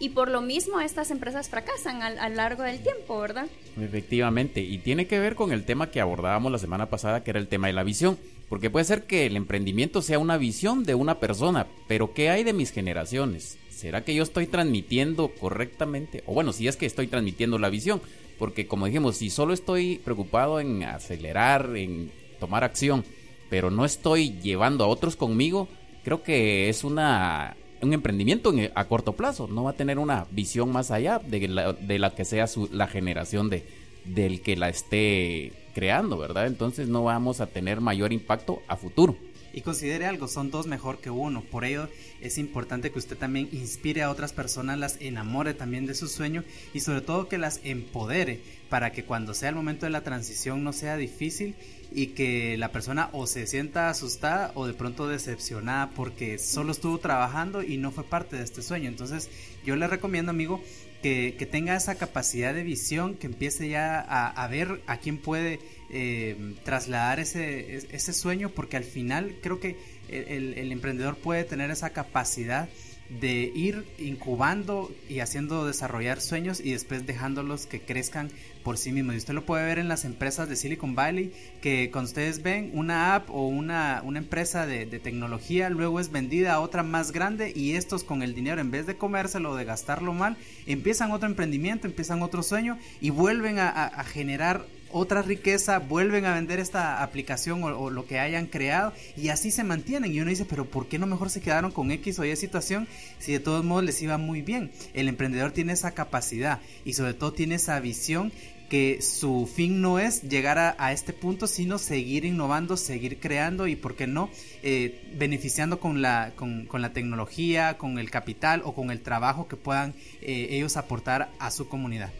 [0.00, 3.46] y por lo mismo estas empresas fracasan a, lo largo del tiempo, ¿verdad?
[3.78, 7.38] Efectivamente, y tiene que ver con el tema que abordábamos la semana pasada, que era
[7.38, 8.18] el tema de la visión,
[8.50, 12.42] porque puede ser que el emprendimiento sea una visión de una persona, pero ¿qué hay
[12.42, 13.58] de mis generaciones?
[13.70, 16.24] ¿Será que yo estoy transmitiendo correctamente?
[16.26, 18.02] O bueno, si es que estoy transmitiendo la visión,
[18.40, 22.10] porque como dijimos, si solo estoy preocupado en acelerar, en
[22.40, 23.04] tomar acción,
[23.48, 25.68] pero no estoy llevando a otros conmigo,
[26.02, 30.72] creo que es una un emprendimiento a corto plazo, no va a tener una visión
[30.72, 33.64] más allá de la, de la que sea su, la generación de,
[34.04, 36.46] del que la esté creando, ¿verdad?
[36.46, 39.16] Entonces no vamos a tener mayor impacto a futuro.
[39.52, 41.42] Y considere algo, son dos mejor que uno.
[41.42, 41.88] Por ello
[42.20, 46.44] es importante que usted también inspire a otras personas, las enamore también de su sueño
[46.72, 50.62] y sobre todo que las empodere para que cuando sea el momento de la transición
[50.62, 51.56] no sea difícil
[51.92, 56.98] y que la persona o se sienta asustada o de pronto decepcionada porque solo estuvo
[56.98, 58.88] trabajando y no fue parte de este sueño.
[58.88, 59.28] Entonces
[59.64, 60.62] yo le recomiendo amigo
[61.02, 65.60] que, tenga esa capacidad de visión, que empiece ya a, ver a quién puede
[65.90, 69.76] eh, trasladar ese, ese sueño porque al final creo que
[70.08, 72.68] el, el emprendedor puede tener esa capacidad
[73.18, 78.30] de ir incubando y haciendo desarrollar sueños y después dejándolos que crezcan
[78.62, 79.14] por sí mismos.
[79.14, 82.70] Y usted lo puede ver en las empresas de Silicon Valley, que cuando ustedes ven
[82.74, 87.52] una app o una, una empresa de, tecnología, luego es vendida a otra más grande
[87.54, 91.28] y estos con el dinero, en vez de comérselo o de gastarlo mal, empiezan otro
[91.28, 97.02] emprendimiento, empiezan otro sueño y vuelven a, a generar otra riqueza, vuelven a vender esta
[97.02, 100.12] aplicación o, lo que hayan creado y así se mantienen.
[100.12, 102.88] Y uno dice, pero ¿por qué no mejor se quedaron con X o Y situación
[103.18, 104.70] si de todos modos les iba muy bien?
[104.94, 108.32] El emprendedor tiene esa capacidad y sobre todo tiene esa visión
[108.70, 113.74] que su fin no es llegar a, este punto, sino seguir innovando, seguir creando y,
[113.74, 114.30] ¿por qué no?,
[114.62, 119.56] eh, beneficiando con la, con, la tecnología, con el capital o con el trabajo que
[119.56, 122.10] puedan eh, ellos aportar a su comunidad.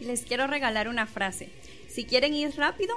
[0.00, 1.50] Les quiero regalar una frase.
[1.98, 2.94] Si quieren ir rápido,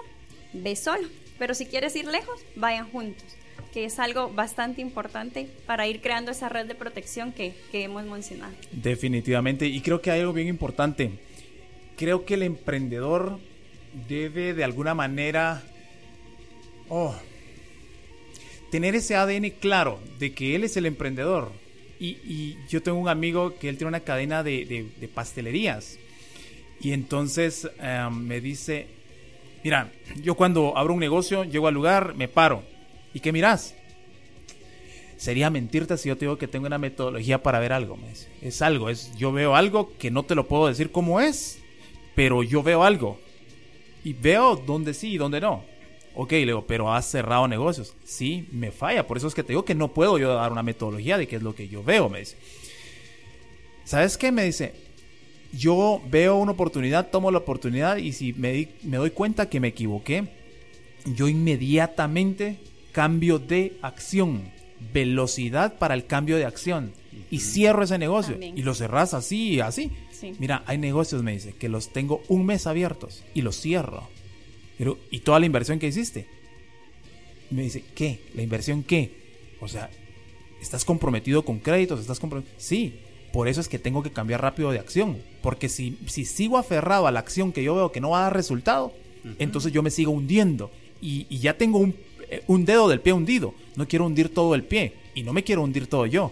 [0.53, 1.07] ve solo.
[1.39, 3.25] Pero si quieres ir lejos, vayan juntos.
[3.73, 8.53] Que es algo bastante importante para ir creando esa red de protección que, hemos mencionado.
[8.71, 9.65] Definitivamente.
[9.65, 11.09] Y creo que hay algo bien importante.
[11.97, 13.39] Creo que el emprendedor
[14.07, 15.63] debe de alguna manera
[16.87, 17.15] oh,
[18.69, 21.51] tener ese ADN claro de que él es el emprendedor.
[21.99, 25.97] Y, yo tengo un amigo que él tiene una cadena de pastelerías
[26.81, 28.87] y entonces em, me dice,
[29.63, 29.91] mira,
[30.21, 32.63] yo cuando abro un negocio, llego al lugar, me paro.
[33.13, 33.75] ¿Y qué miras?
[35.17, 37.97] Sería mentirte si yo te digo que tengo una metodología para ver algo.
[37.97, 38.27] Me dice.
[38.41, 41.59] Es algo, es yo veo algo que no te lo puedo decir cómo es,
[42.15, 43.19] pero yo veo algo.
[44.03, 45.63] Y veo dónde sí y dónde no.
[46.15, 47.95] Ok, le digo, pero has cerrado negocios.
[48.03, 49.05] Sí, me falla.
[49.05, 51.35] Por eso es que te digo que no puedo yo dar una metodología de qué
[51.35, 52.37] es lo que yo veo, me dice.
[53.83, 54.31] ¿Sabes qué?
[54.31, 54.73] Me dice,
[55.53, 59.69] yo veo una oportunidad, tomo la oportunidad y si me, me doy cuenta que me
[59.69, 60.27] equivoqué,
[61.05, 62.57] yo inmediatamente
[62.91, 64.51] cambio de acción,
[64.93, 66.93] velocidad para el cambio de acción
[67.29, 69.91] y cierro ese negocio y lo cerras así y así.
[70.39, 74.07] Mira, hay negocios, me dice, que los tengo un mes abiertos y los cierro.
[74.77, 76.27] Pero, ¿y toda la inversión que hiciste?
[77.49, 78.21] Me dice, ¿qué?
[78.35, 79.11] ¿La inversión qué?
[79.59, 79.89] O sea,
[80.61, 81.99] ¿estás comprometido con créditos?
[81.99, 82.55] ¿Estás comprometido?
[82.57, 82.99] Sí,
[83.31, 85.17] por eso es que tengo que cambiar rápido de acción.
[85.41, 88.23] Porque si, si sigo aferrado a la acción que yo veo que no va a
[88.23, 88.93] dar resultado,
[89.39, 90.71] entonces yo me sigo hundiendo.
[91.01, 91.95] Y, ya tengo un,
[92.29, 93.53] eh, un, dedo del pie hundido.
[93.75, 94.93] No quiero hundir todo el pie.
[95.15, 96.31] Y no me quiero hundir todo yo.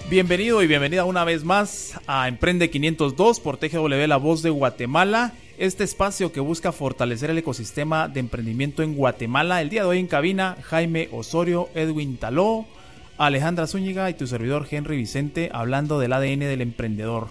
[0.08, 5.34] Bienvenido y bienvenida una vez más a Emprende 502 por TGW La Voz de Guatemala.
[5.58, 9.64] Este espacio que busca fortalecer el ecosistema de emprendimiento en Guatemala.
[9.64, 12.68] El día de hoy en cabina, Jaime Osorio, Edwin Taló,
[13.18, 17.30] Alejandra Zúñiga y tu servidor Henry Vicente hablando del ADN del emprendedor.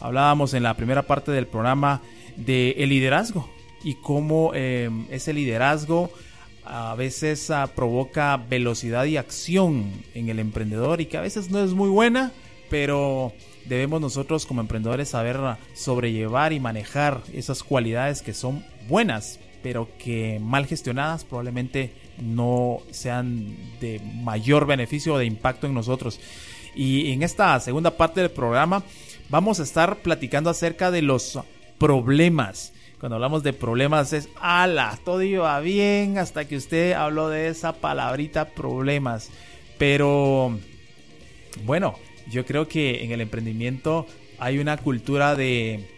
[0.00, 2.00] Hablábamos en la primera parte del programa
[2.36, 3.48] de el liderazgo
[3.84, 6.10] y cómo eh, ese liderazgo
[6.64, 11.62] a veces ah, provoca velocidad y acción en el emprendedor y que a veces no
[11.62, 12.32] es muy buena,
[12.68, 13.32] pero
[13.66, 15.38] debemos nosotros como emprendedores saber
[15.74, 23.56] sobrellevar y manejar esas cualidades que son buenas, pero que mal gestionadas probablemente no sean
[23.80, 26.20] de mayor beneficio o de impacto en nosotros.
[26.74, 28.82] Y en esta segunda parte del programa
[29.28, 31.38] vamos a estar platicando acerca de los
[31.78, 32.72] problemas.
[33.00, 37.74] Cuando hablamos de problemas es, ala, todo iba bien hasta que usted habló de esa
[37.74, 39.30] palabrita problemas.
[39.78, 40.58] Pero,
[41.64, 41.96] bueno,
[42.30, 44.06] yo creo que en el emprendimiento
[44.38, 45.88] hay una cultura de,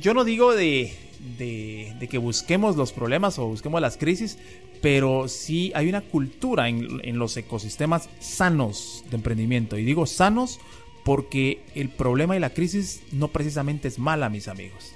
[0.00, 0.94] yo no digo de,
[1.38, 4.38] de, que busquemos los problemas o busquemos las crisis,
[4.80, 9.78] pero sí hay una cultura en, en, los ecosistemas sanos de emprendimiento.
[9.78, 10.60] Y digo sanos
[11.04, 14.92] porque el problema y la crisis no precisamente es mala, mis amigos.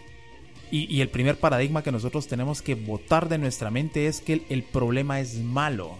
[0.71, 4.35] Y, y el primer paradigma que nosotros tenemos que botar de nuestra mente es que
[4.35, 5.99] el, el problema es malo.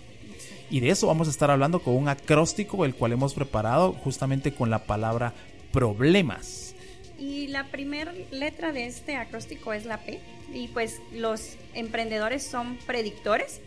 [0.71, 4.53] Y de eso vamos a estar hablando con un acróstico, el cual hemos preparado justamente
[4.53, 5.35] con la palabra
[5.73, 6.75] problemas.
[7.19, 10.21] Y la primera letra de este acróstico es la P.
[10.55, 13.61] Y pues los emprendedores son predictores.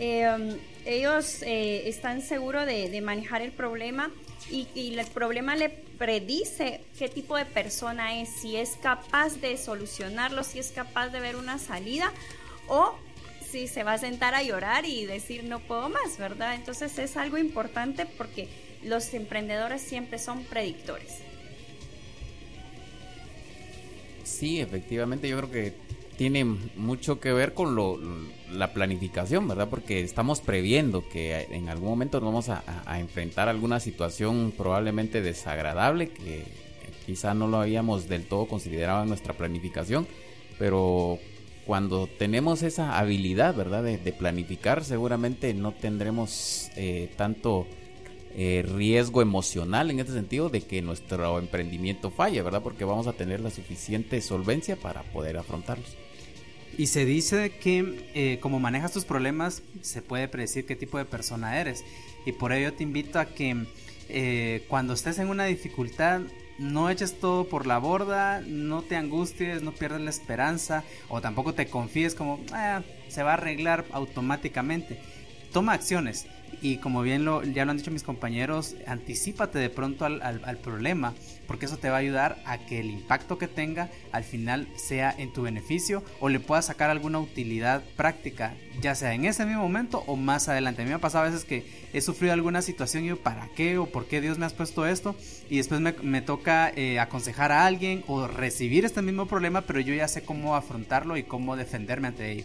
[0.00, 0.56] Eh,
[0.86, 4.12] ellos eh, están seguros de, de, manejar el problema
[4.48, 9.56] y, y, el problema le predice qué tipo de persona es, si es capaz de
[9.56, 12.12] solucionarlo, si es capaz de ver una salida
[12.68, 12.94] o
[13.50, 16.54] si se va a sentar a llorar y decir no puedo más, ¿verdad?
[16.54, 18.48] Entonces es algo importante porque
[18.84, 21.16] los emprendedores siempre son predictores.
[24.22, 25.72] Sí, efectivamente, yo creo que
[26.16, 27.98] tiene mucho que ver con lo,
[28.52, 29.68] la planificación, ¿verdad?
[29.68, 35.22] Porque estamos previendo que en algún momento nos vamos a, a, enfrentar alguna situación probablemente
[35.22, 36.44] desagradable que
[37.06, 40.06] quizá no lo habíamos del todo considerado en nuestra planificación,
[40.58, 41.18] pero
[41.68, 43.82] cuando tenemos esa habilidad, ¿verdad?
[43.82, 47.66] De, planificar, seguramente no tendremos eh, tanto
[48.34, 52.62] eh, riesgo emocional en este sentido de que nuestro emprendimiento falle, ¿verdad?
[52.62, 55.94] Porque vamos a tener la suficiente solvencia para poder afrontarlos.
[56.78, 61.04] Y se dice que eh, como manejas tus problemas, se puede predecir qué tipo de
[61.04, 61.84] persona eres.
[62.24, 63.66] Y por ello te invito a que
[64.08, 66.20] eh, cuando estés en una dificultad,
[66.60, 71.52] no eches todo por la borda, no te angusties, no pierdas la esperanza o tampoco
[71.52, 75.00] te confíes como ah, se va a arreglar automáticamente.
[75.52, 76.26] Toma acciones
[76.60, 81.14] y como bien lo, ya lo han dicho mis compañeros, anticipate de pronto al, problema,
[81.46, 85.14] porque eso te va a ayudar a que el impacto que tenga al final sea
[85.16, 89.62] en tu beneficio o le puedas sacar alguna utilidad práctica, ya sea en ese mismo
[89.62, 90.82] momento o más adelante.
[90.82, 93.48] A mí me ha pasado a veces que he sufrido alguna situación y yo, ¿para
[93.54, 95.14] qué o por qué Dios me has puesto esto?
[95.48, 99.80] Y después me, me toca eh, aconsejar a alguien o recibir este mismo problema, pero
[99.80, 102.44] yo ya sé cómo afrontarlo y cómo defenderme ante ello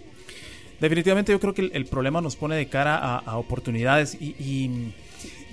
[0.83, 4.35] definitivamente yo creo que el, el, problema nos pone de cara a, a oportunidades y,
[4.39, 4.93] y,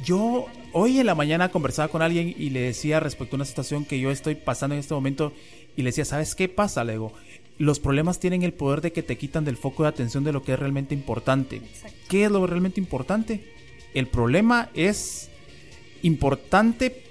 [0.05, 3.85] yo hoy en la mañana conversaba con alguien y le decía respecto a una situación
[3.85, 5.33] que yo estoy pasando en este momento
[5.77, 6.85] y le decía, ¿sabes qué pasa?
[6.85, 7.13] Le digo,
[7.59, 10.43] los problemas tienen el poder de que te quitan del foco de atención de lo
[10.43, 11.57] que es realmente importante.
[11.57, 11.99] Exacto.
[12.09, 13.45] ¿Qué es lo realmente importante?
[13.95, 15.31] El problema es
[16.03, 17.05] importante,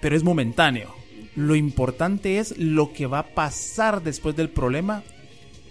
[0.00, 0.94] pero es momentáneo.
[1.34, 5.02] Lo importante es lo que va a pasar después del problema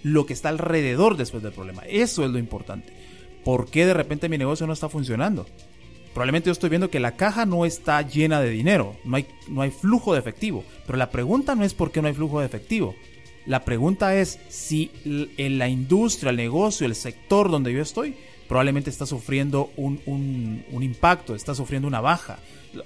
[0.04, 1.84] lo que está alrededor después del problema.
[1.88, 2.94] Eso es lo importante.
[3.44, 5.48] ¿Por qué de repente mi negocio no está funcionando?
[6.14, 9.62] Probablemente yo estoy viendo que la caja no está llena de dinero, no hay, no
[9.62, 10.64] hay flujo de efectivo.
[10.86, 12.94] Pero la pregunta no es por qué no hay flujo de efectivo.
[13.46, 18.16] La pregunta es si en la industria, el negocio, el sector donde yo estoy,
[18.48, 22.38] probablemente está sufriendo un, un, un impacto, está sufriendo una baja.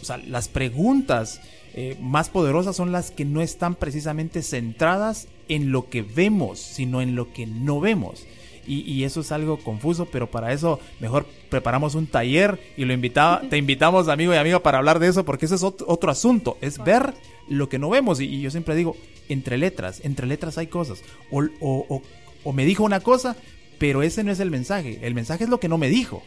[0.01, 1.41] O sea, las preguntas
[1.80, 7.03] eh, más poderosas son las que no están precisamente centradas en lo que vemos, sino
[7.03, 8.25] en lo que no vemos.
[8.65, 12.93] Y, y, eso es algo confuso, pero para eso mejor preparamos un taller y lo
[12.93, 16.09] invitaba, te invitamos amigo y amiga para hablar de eso, porque ese es otro, otro
[16.09, 17.13] asunto, es ver
[17.47, 18.19] lo que no vemos.
[18.21, 18.97] Y, y, yo siempre digo,
[19.30, 21.03] entre letras, entre letras hay cosas.
[21.30, 22.01] O, o, o,
[22.43, 23.38] o me dijo una cosa,
[23.78, 24.99] pero ese no es el mensaje.
[25.01, 26.23] El mensaje es lo que no me dijo.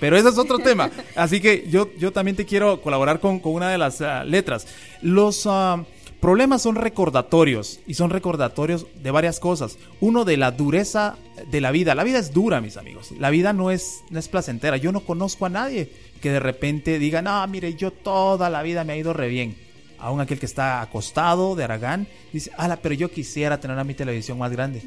[0.00, 0.90] Pero ese es otro tema.
[1.16, 4.66] Así que yo, yo también te quiero colaborar con, con una de las uh, letras.
[5.02, 5.84] Los uh,
[6.20, 9.78] problemas son recordatorios y son recordatorios de varias cosas.
[10.00, 11.16] Uno de la dureza
[11.50, 11.94] de la vida.
[11.94, 13.12] La vida es dura, mis amigos.
[13.18, 14.76] La vida no es, no es placentera.
[14.76, 18.84] Yo no conozco a nadie que de repente diga, no, mire, yo toda la vida
[18.84, 19.56] me ha ido re bien.
[20.00, 23.94] Aún aquel que está acostado de Aragán dice, ala, pero yo quisiera tener a mi
[23.94, 24.82] televisión más grande.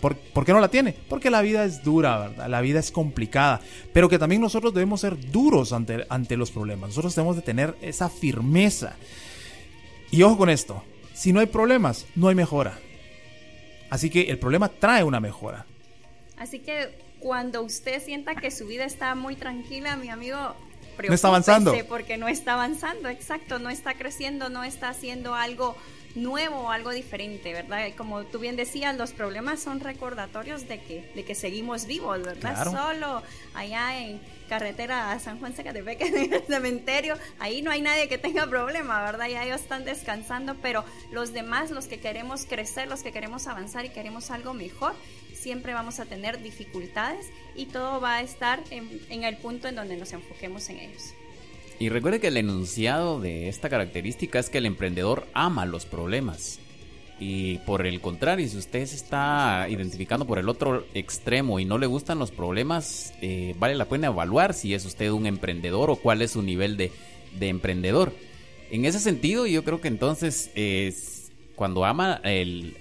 [0.00, 0.94] ¿Por, ¿Por, qué no la tiene?
[1.08, 2.48] Porque la vida es dura, ¿verdad?
[2.48, 3.60] La vida es complicada.
[3.92, 6.90] Pero que también nosotros debemos ser duros ante, ante los problemas.
[6.90, 8.96] Nosotros debemos de tener esa firmeza.
[10.10, 10.82] Y ojo con esto.
[11.14, 12.78] Si no hay problemas, no hay mejora.
[13.90, 15.64] Así que el problema trae una mejora.
[16.36, 20.54] Así que cuando usted sienta que su vida está muy tranquila, mi amigo,
[21.08, 21.74] no está avanzando.
[21.88, 25.76] Porque no está avanzando, exacto, no está creciendo, no está haciendo algo
[26.14, 27.88] nuevo o algo diferente, ¿verdad?
[27.96, 32.64] Como tú bien decías, los problemas son recordatorios de que, de que seguimos vivos, ¿verdad?
[32.64, 33.22] Solo
[33.54, 38.18] allá en carretera a San Juan Zacatepec, en el cementerio, ahí no hay nadie que
[38.18, 39.28] tenga problema, ¿verdad?
[39.28, 43.84] Ya ellos están descansando, pero los demás, los que queremos crecer, los que queremos avanzar
[43.84, 44.94] y queremos algo mejor,
[45.34, 49.74] siempre vamos a tener dificultades y todo va a estar en, en el punto en
[49.74, 51.14] donde nos enfoquemos en ellos.
[51.78, 56.60] Y recuerde que el enunciado de esta característica es que el emprendedor ama los problemas.
[57.18, 61.78] Y por el contrario, si usted se está identificando por el otro extremo y no
[61.78, 65.96] le gustan los problemas, eh, vale la pena evaluar si es usted un emprendedor o
[65.96, 66.92] cuál es su nivel de,
[67.40, 68.12] emprendedor.
[68.70, 70.50] En ese sentido, yo creo que entonces
[71.54, 72.20] cuando ama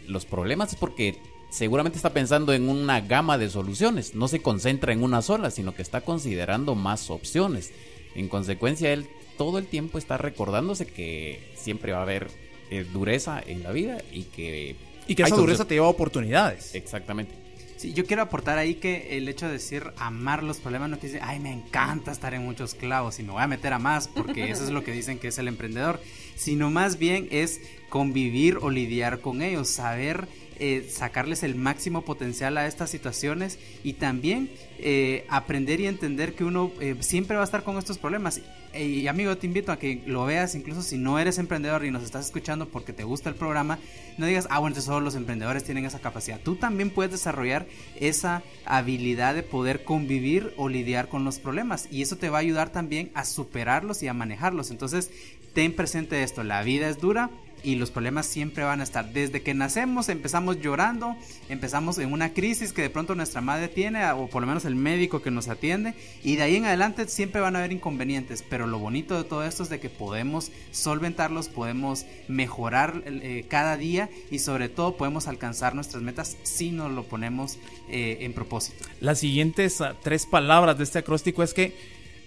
[0.08, 1.18] los problemas es porque
[1.52, 5.76] seguramente está pensando en una gama de soluciones, no se concentra en una sola, sino
[5.76, 7.72] que está considerando más opciones.
[8.16, 9.08] En consecuencia, él
[9.38, 12.28] todo el tiempo está recordándose que siempre va a haber
[12.70, 14.76] eh, dureza en la vida y que...
[15.08, 16.76] Y que esa dureza te lleva a oportunidades.
[16.76, 17.36] Exactamente.
[17.76, 21.16] Sí, yo quiero aportar ahí que el hecho de decir amar los problemas no quiere
[21.16, 24.08] decir, ay, me encanta estar en muchos clavos y me voy a meter a más,
[24.08, 26.00] porque eso es lo que dicen que es el emprendedor,
[26.36, 27.60] sino más bien es
[27.90, 30.30] convivir o lidiar con ellos, saber
[30.60, 34.50] eh, sacarles el máximo potencial a estas situaciones y también
[34.80, 38.42] eh, aprender y entender que uno eh, siempre va a estar con estos problemas.
[38.76, 42.04] Y amigo, te invito a que lo veas, incluso si no eres emprendedor y nos
[42.04, 43.78] estás escuchando porque te gusta el programa,
[44.18, 46.40] no digas, ah, bueno, solo los emprendedores tienen esa capacidad.
[46.40, 47.68] Tú también puedes desarrollar
[48.00, 52.42] esa habilidad de poder convivir o lidiar con los problemas y eso te va a
[52.42, 54.72] ayudar también a superarlos y a manejarlos.
[54.72, 55.12] Entonces,
[55.54, 57.30] ten presente esto, la vida es dura,
[57.64, 59.12] y los problemas siempre van a estar.
[59.14, 61.16] Desde que nacemos empezamos llorando,
[61.50, 64.76] empezamos en una crisis que de pronto nuestra madre tiene o por lo menos el
[64.76, 65.94] médico que nos atiende
[66.24, 69.44] y de ahí en adelante siempre van a haber inconvenientes, pero lo bonito de todo
[69.44, 75.28] esto es de que podemos solventarlos, podemos mejorar eh, cada día y sobre todo podemos
[75.28, 77.58] alcanzar nuestras metas si nos lo ponemos
[77.90, 78.86] eh, en propósito.
[79.00, 81.76] Las siguientes ah, tres palabras de este acróstico es que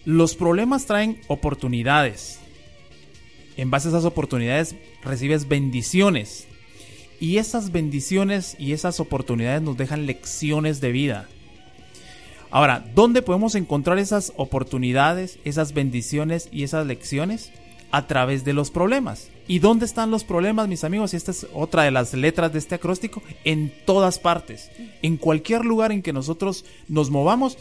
[0.05, 2.41] los problemas traen oportunidades
[3.57, 6.47] en base a esas oportunidades recibes bendiciones.
[7.19, 11.29] Y esas bendiciones y esas oportunidades nos dejan lecciones de vida.
[12.51, 17.53] Ahora, ¿dónde podemos encontrar esas oportunidades, esas bendiciones y esas lecciones?
[17.91, 19.31] A través de los problemas.
[19.49, 21.15] ¿Y dónde están los problemas, mis amigos?
[21.15, 23.23] Y esta es otra de las letras de este acróstico.
[23.45, 24.71] En todas partes.
[25.03, 27.57] En cualquier lugar en que nosotros nos movamos,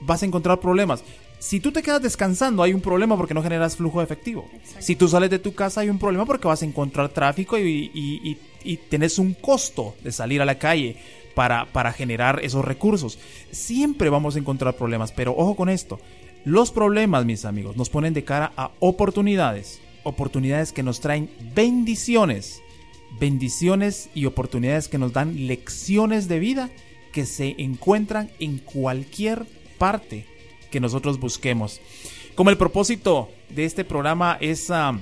[0.00, 1.04] vas a encontrar problemas.
[1.40, 4.46] Si tú te quedas descansando, hay un problema porque no generas flujo efectivo.
[4.78, 7.90] Si tú sales de tu casa, hay un problema porque vas a encontrar tráfico y,
[7.94, 10.96] y, y, tenés un costo de salir a la calle
[11.34, 13.18] para, para generar esos recursos.
[13.52, 15.98] Siempre vamos a encontrar problemas, pero ojo con esto.
[16.44, 19.80] Los problemas, mis amigos, nos ponen de cara a oportunidades.
[20.04, 22.60] Oportunidades que nos traen bendiciones.
[23.18, 26.68] Bendiciones y oportunidades que nos dan lecciones de vida
[27.12, 29.46] que se encuentran en cualquier
[29.78, 30.26] parte
[30.70, 31.80] que nosotros busquemos.
[32.34, 34.98] Como el propósito de este programa es ah,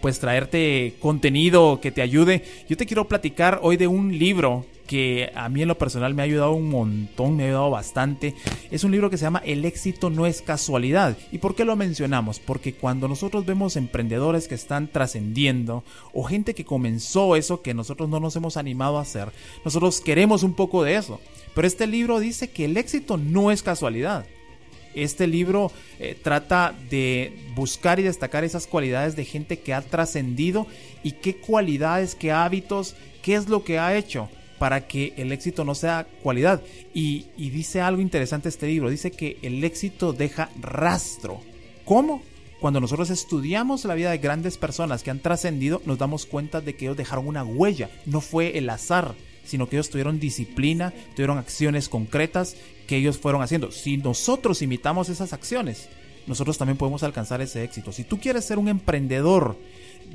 [0.00, 5.32] pues traerte contenido que te ayude, yo te quiero platicar hoy de un libro que
[5.34, 8.34] a mí en lo personal me ha ayudado un montón, me ha ayudado bastante.
[8.70, 11.16] Es un libro que se llama El éxito no es casualidad.
[11.32, 12.38] ¿Y por qué lo mencionamos?
[12.38, 18.08] Porque cuando nosotros vemos emprendedores que están trascendiendo o gente que comenzó eso que nosotros
[18.08, 19.32] no nos hemos animado a hacer,
[19.64, 21.20] nosotros queremos un poco de eso.
[21.54, 24.24] Pero este libro dice que el éxito no es casualidad.
[24.96, 25.70] Este libro
[26.00, 30.66] eh, trata de buscar y destacar esas cualidades de gente que ha trascendido
[31.02, 34.28] y qué cualidades, qué hábitos, qué es lo que ha hecho
[34.58, 36.62] para que el éxito no sea cualidad.
[36.94, 41.40] Y, y dice algo interesante este libro, dice que el éxito deja rastro.
[41.84, 42.22] ¿Cómo?
[42.60, 46.74] Cuando nosotros estudiamos la vida de grandes personas que han trascendido, nos damos cuenta de
[46.74, 51.38] que ellos dejaron una huella, no fue el azar, sino que ellos tuvieron disciplina, tuvieron
[51.38, 52.56] acciones concretas
[52.86, 53.70] que ellos fueron haciendo.
[53.70, 55.88] Si nosotros imitamos esas acciones,
[56.26, 57.92] nosotros también podemos alcanzar ese éxito.
[57.92, 59.56] Si tú quieres ser un emprendedor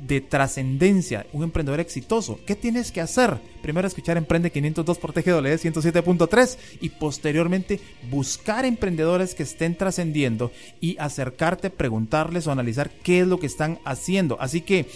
[0.06, 3.38] de trascendencia, un emprendedor exitoso, ¿qué tienes que hacer?
[3.62, 10.50] Primero escuchar Emprende 502 por TGW 107.3 y posteriormente buscar emprendedores que estén trascendiendo
[10.80, 14.36] y acercarte, preguntarles o analizar qué es lo que están haciendo.
[14.40, 14.86] Así que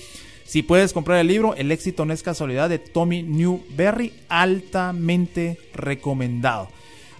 [0.44, 6.68] si puedes comprar el libro, El éxito no es casualidad de Tommy Newberry, altamente recomendado.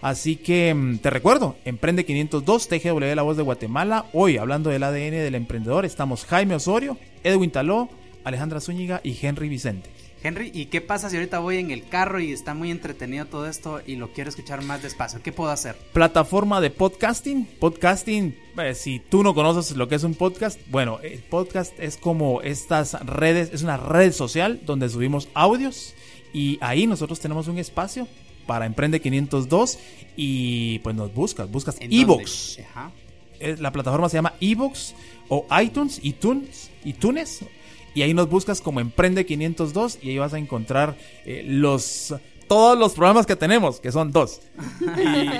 [0.06, 4.04] Así que mm, te recuerdo, Emprende 502, TGW La Voz de Guatemala.
[4.12, 7.88] Hoy, hablando del ADN del emprendedor, estamos Jaime Osorio, Edwin Taló,
[8.22, 9.90] Alejandra Zúñiga y Henry Vicente.
[10.22, 13.48] Henry, ¿y qué pasa si ahorita voy en el carro y está muy entretenido todo
[13.48, 15.20] esto y lo quiero escuchar más despacio?
[15.24, 15.74] ¿Qué puedo hacer?
[15.92, 17.44] Plataforma de podcasting.
[17.58, 21.96] Podcasting, eh, si tú no conoces lo que es un podcast, bueno, el podcast es
[21.96, 25.96] como estas redes, es una red social donde subimos audios
[26.32, 28.06] y ahí nosotros tenemos un espacio
[28.46, 29.78] para Emprende 502
[30.16, 32.58] y pues nos buscas, buscas ¿En Evox.
[33.40, 34.94] Eh, La plataforma se llama Evox
[35.28, 37.44] o iTunes, iTunes, iTunes.
[37.94, 42.14] Y ahí nos buscas como Emprende 502 y ahí vas a encontrar eh, los
[42.46, 44.40] todos los programas que tenemos, que son dos.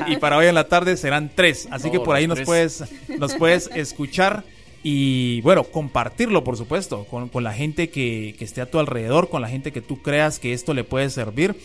[0.09, 1.69] Y, y para hoy en la tarde serán tres.
[1.71, 2.83] Así que Todos por ahí nos puedes,
[3.19, 4.43] nos puedes escuchar
[4.83, 9.29] y bueno, compartirlo por supuesto con, con la gente que, que esté a tu alrededor,
[9.29, 11.57] con la gente que tú creas que esto le puede servir.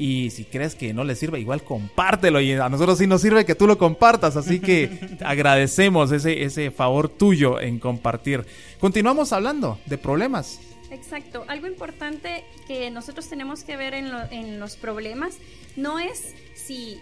[0.00, 2.40] Y si crees que no le sirve, igual compártelo.
[2.40, 4.36] Y a nosotros sí nos sirve que tú lo compartas.
[4.36, 8.44] Así que agradecemos ese, ese favor tuyo en compartir.
[8.78, 10.60] Continuamos hablando de problemas.
[10.92, 11.44] Exacto.
[11.48, 15.36] Algo importante que nosotros tenemos que ver en, lo- en los problemas
[15.76, 17.00] no es si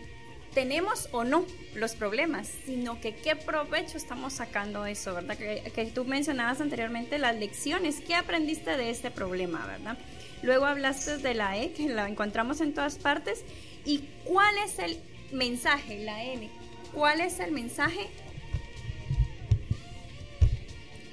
[0.54, 1.44] tenemos o no
[1.74, 5.36] los problemas, sino que qué provecho estamos sacando de eso, ¿verdad?
[5.36, 9.98] Que, que tú mencionabas anteriormente las lecciones, ¿qué aprendiste de este problema, verdad?
[10.46, 13.44] Luego hablaste de la E, que la encontramos en todas partes,
[13.84, 14.96] y cuál es el
[15.32, 16.48] mensaje, la N,
[16.94, 18.06] cuál es el mensaje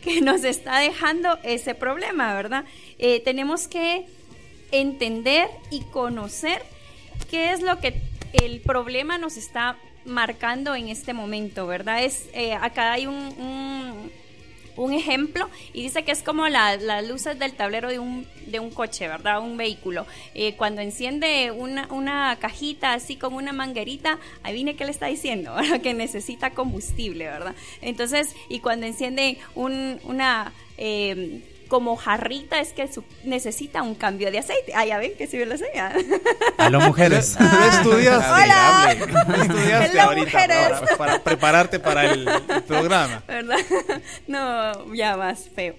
[0.03, 2.65] que nos está dejando ese problema, ¿verdad?
[2.99, 4.05] Eh, tenemos que
[4.71, 6.61] entender y conocer
[7.31, 8.01] qué es lo que
[8.33, 12.03] el problema nos está marcando en este momento, ¿verdad?
[12.03, 14.11] Es, eh, acá hay un, un,
[14.75, 18.59] un ejemplo y dice que es como la- las luces del tablero de un, de
[18.59, 19.39] un coche, ¿verdad?
[19.41, 20.05] Un vehículo.
[20.33, 25.07] Eh, cuando enciende una, una cajita así con una manguerita, ahí viene que le está
[25.07, 25.55] diciendo.
[25.83, 27.55] Que necesita combustible, ¿verdad?
[27.81, 30.53] Entonces, y cuando enciende un, una...
[30.77, 31.41] eh,
[31.73, 34.73] como jarrita es que su- necesita un cambio de aceite.
[34.75, 35.65] Ah, ya ven que sí me lo sé.
[36.59, 37.35] Aló, mujeres.
[37.35, 38.95] Tú estudias- Hola.
[39.41, 40.69] estudiaste ahorita mujeres.
[40.81, 43.23] para, para prepararte para el, el programa.
[43.27, 43.57] ¿verdad?
[44.27, 45.73] No, ya más feo.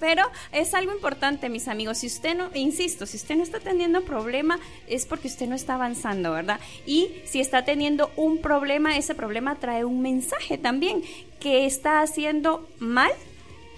[0.00, 1.98] Pero es algo importante, mis amigos.
[1.98, 5.74] Si usted no, insisto, si usted no está teniendo problema, es porque usted no está
[5.74, 6.58] avanzando, ¿verdad?
[6.84, 11.02] Y si está teniendo un problema, ese problema trae un mensaje también.
[11.38, 13.12] que está haciendo mal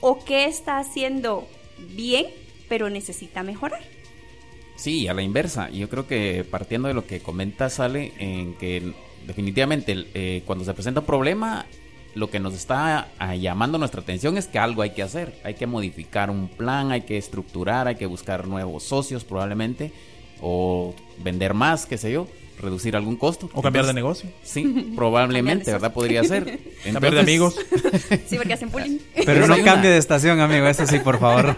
[0.00, 1.46] o qué está haciendo
[1.94, 2.26] bien,
[2.68, 3.82] pero necesita mejorar?
[4.76, 5.70] Sí, a la inversa.
[5.70, 8.92] Yo creo que partiendo de lo que comenta sale en que
[9.26, 11.66] definitivamente eh, cuando se presenta un problema,
[12.14, 15.38] lo que nos está ah, llamando nuestra atención es que algo hay que hacer.
[15.44, 19.92] Hay que modificar un plan, hay que estructurar, hay que buscar nuevos socios probablemente,
[20.40, 22.26] o vender más, qué sé yo,
[22.60, 23.50] reducir algún costo.
[23.54, 24.30] O cambiar de negocio.
[24.42, 25.92] Sí, Cambiar probablemente, de ¿verdad?
[25.92, 26.60] Podría ser.
[26.92, 27.56] Cambiar de amigos.
[28.26, 28.98] Sí, porque hacen bullying.
[29.26, 31.54] Pero no cambie de estación, amigo, eso sí, por favor.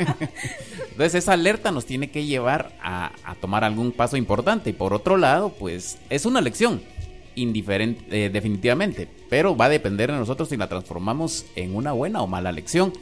[0.90, 4.70] Entonces esa alerta nos tiene que llevar a, a tomar algún paso importante.
[4.70, 6.82] Y por otro lado, pues es una lección,
[7.34, 9.08] indiferente, eh, definitivamente.
[9.28, 12.92] Pero va a depender de nosotros si la transformamos en una buena o mala lección.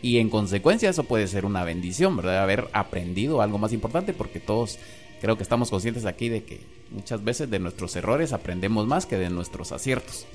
[0.00, 2.42] Y en consecuencia eso puede ser una bendición, ¿verdad?
[2.42, 4.78] Haber aprendido algo más importante porque todos
[5.20, 6.60] creo que estamos conscientes aquí de que
[6.90, 10.26] muchas veces de nuestros errores aprendemos más que de nuestros aciertos.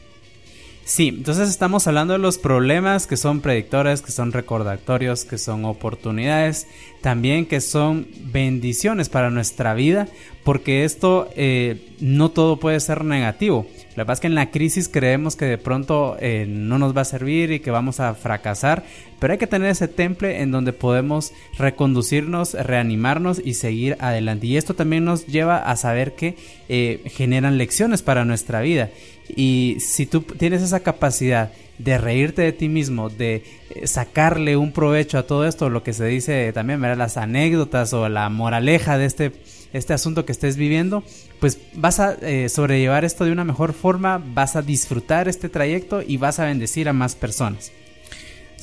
[0.86, 5.64] Sí, entonces estamos hablando de los problemas que son predictores, que son recordatorios, que son
[5.64, 6.68] oportunidades,
[7.00, 10.10] también que son bendiciones para nuestra vida,
[10.44, 13.66] porque esto eh, no todo puede ser negativo.
[13.96, 17.02] Que pasa es que en la crisis creemos que de pronto eh, no nos va
[17.02, 18.84] a servir y que vamos a fracasar,
[19.20, 24.48] pero hay que tener ese temple en donde podemos reconducirnos, reanimarnos y seguir adelante.
[24.48, 26.36] Y esto también nos lleva a saber que
[26.68, 28.90] eh, generan lecciones para nuestra vida.
[29.34, 34.72] Y si tú tienes esa capacidad de reírte de ti mismo, de eh, sacarle un
[34.72, 36.98] provecho a todo esto, lo que se dice también, ¿verdad?
[36.98, 39.32] las anécdotas o la moraleja de este,
[39.74, 41.04] este asunto que estés viviendo,
[41.40, 46.02] pues vas a eh, sobrellevar esto de una mejor forma, vas a disfrutar este trayecto
[46.02, 47.72] y vas a bendecir a más personas.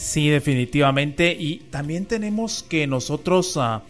[0.00, 1.36] Sí, definitivamente.
[1.38, 3.82] Y también tenemos que nosotros ah,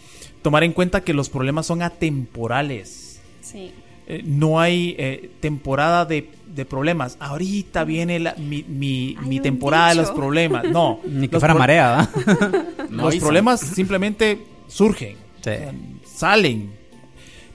[0.42, 3.20] tomar en cuenta que los problemas son atemporales.
[3.40, 3.70] Sí.
[4.08, 7.16] Eh, no hay eh, temporada de, de problemas.
[7.20, 10.64] Ahorita viene la- mi, mi- temporada de los problemas.
[10.70, 12.64] No, Ni que fuera marea, ¿verdad?
[12.90, 14.38] No, los problemas simplemente
[14.68, 15.50] surgen, Sí.
[16.04, 16.70] salen.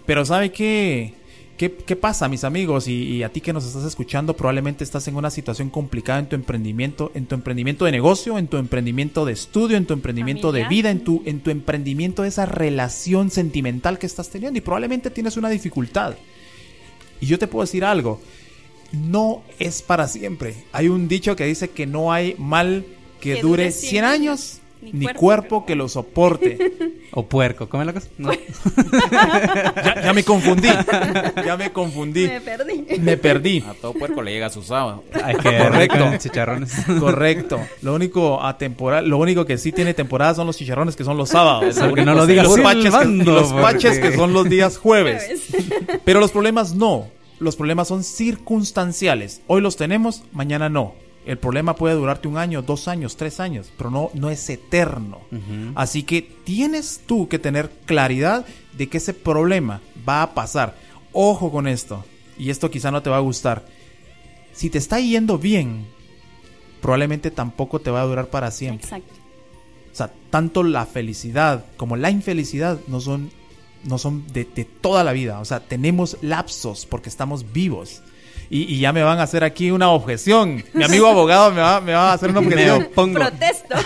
[0.06, 1.14] Pero ¿sabe qué?
[1.58, 2.88] ¿Qué, qué pasa, mis amigos?
[2.90, 6.28] Y, y a ti que nos estás escuchando, probablemente estás en una situación complicada en
[6.28, 10.52] tu emprendimiento, en tu emprendimiento de negocio, en tu emprendimiento de estudio, en tu emprendimiento
[10.52, 14.58] de vida, en tu, en tu emprendimiento de esa relación sentimental que estás teniendo.
[14.58, 16.16] Y probablemente tienes una dificultad.
[17.22, 18.20] Y yo te puedo decir algo,
[18.96, 20.56] no es para siempre.
[20.72, 22.86] Hay un dicho que dice que no hay mal
[23.20, 26.58] que, Que dure dure 100 100 años ni, cuerpo, que lo soporte.
[27.18, 28.08] O puerco, ¿cómo es la cosa?
[28.18, 28.30] No.
[30.04, 30.68] ya, me confundí.
[31.46, 32.28] Ya me confundí.
[32.28, 32.86] Me perdí.
[33.00, 33.64] Me perdí.
[33.66, 35.06] A todo puerco le llega su sábado.
[35.42, 36.12] Correcto.
[36.18, 36.74] Chicharrones.
[37.00, 37.62] Correcto.
[37.84, 41.16] Lo único a temporal, lo único que sí tiene temporada son los chicharrones que son
[41.16, 41.78] los sábados.
[41.80, 45.54] Porque no lo digas los paches, que, los paches que son los días jueves.
[46.04, 47.08] Pero los problemas no.
[47.40, 49.42] Los problemas son circunstanciales.
[49.48, 50.94] Hoy los tenemos, mañana no.
[51.26, 55.22] El problema puede durarte un año, dos años, tres años, pero no, no es eterno.
[55.74, 58.46] Así que tienes tú que tener claridad
[58.78, 60.78] de que ese problema va a pasar.
[61.14, 62.06] Ojo con esto,
[62.38, 63.66] y esto quizá no te va a gustar.
[64.54, 65.88] Si te está yendo bien,
[66.82, 68.86] probablemente tampoco te va a durar para siempre.
[68.86, 69.14] Exacto.
[69.92, 73.32] O sea, tanto la felicidad como la infelicidad no son,
[73.86, 75.40] no son de, de toda la vida.
[75.40, 78.02] O sea, tenemos lapsos porque estamos vivos
[78.50, 80.64] y, ya me van a hacer aquí una objeción.
[80.74, 82.90] Mi amigo abogado me va, me va a hacer una objeción.
[82.94, 83.76] Protesto.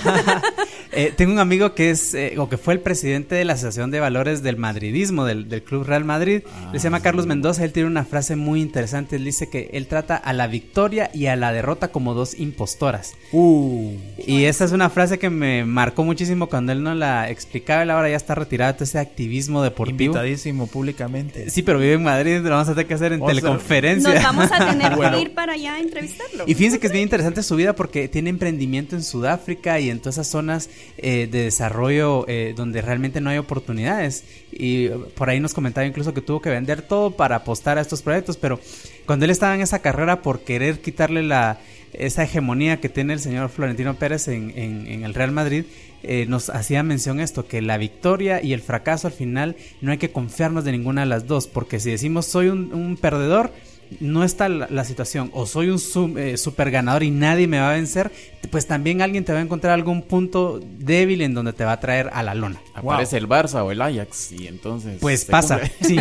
[0.91, 3.91] Eh, tengo un amigo que es, eh, o que fue el presidente de la Asociación
[3.91, 6.41] de Valores del Madridismo, del, Club Real Madrid.
[6.73, 7.29] se llama Carlos ah.
[7.29, 7.63] Mendoza.
[7.63, 9.17] Él tiene una frase muy interesante.
[9.17, 13.13] Él dice que él trata a la victoria y a la derrota como dos impostoras.
[13.31, 13.93] Uh.
[14.25, 17.83] Y esa es una frase que me marcó muchísimo cuando él no la explicaba.
[17.83, 20.13] Él ahora ya está retirado de ese activismo deportivo.
[20.13, 21.49] Invitadísimo públicamente.
[21.49, 22.39] Sí, pero vive en Madrid.
[22.41, 24.13] Lo vamos a tener que hacer en teleconferencia.
[24.13, 26.45] Nos vamos a tener que ir para allá a entrevistarlo.
[26.47, 29.99] Y fíjense que es bien interesante su vida porque tiene emprendimiento en Sudáfrica y en
[29.99, 34.23] todas esas zonas eh, de desarrollo eh, donde realmente no hay oportunidades.
[34.51, 38.01] Y por ahí nos comentaba incluso que tuvo que vender todo para apostar a estos
[38.01, 38.59] proyectos, pero
[39.05, 41.59] cuando él estaba en esa carrera por querer quitarle la
[41.93, 45.65] esa hegemonía que tiene el señor Florentino Pérez en, en, el Real Madrid,
[46.03, 49.97] eh, nos hacía mención esto, que la victoria y el fracaso al final no hay
[49.97, 53.51] que confiarnos de ninguna de las dos, porque si decimos soy un, un perdedor,
[53.99, 57.73] no está la, situación, o soy un eh, super ganador y nadie me va a
[57.73, 58.11] vencer,
[58.51, 61.79] pues también alguien te va a encontrar algún punto débil en donde te va a
[61.79, 62.61] traer a la lona.
[62.73, 64.97] Aparece el Barça o el Ajax y entonces...
[64.99, 65.99] Pues pasa, sí.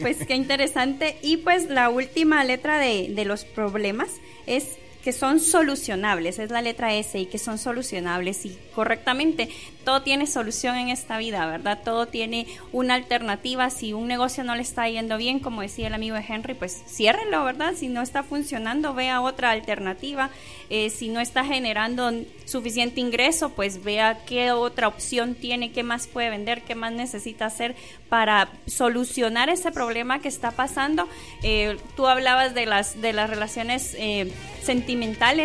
[0.00, 1.16] Pues qué interesante.
[1.22, 4.08] Y pues la última letra de, de los problemas
[4.46, 4.76] es
[5.06, 9.48] que son solucionables, es la letra S y que son solucionables y correctamente
[9.84, 11.78] todo tiene solución en esta vida, ¿verdad?
[11.84, 15.94] Todo tiene una alternativa, si un negocio no le está yendo bien, como decía el
[15.94, 17.74] amigo de Henry, pues ciérrelo, ¿verdad?
[17.76, 20.30] Si no está funcionando, vea otra alternativa,
[20.70, 22.10] eh, si no está generando
[22.44, 27.46] suficiente ingreso, pues vea qué otra opción tiene, qué más puede vender, qué más necesita
[27.46, 27.76] hacer
[28.08, 31.08] para solucionar ese problema que está pasando.
[31.44, 34.32] Eh, tú hablabas de las, de las relaciones eh,
[34.62, 34.95] sentimentales,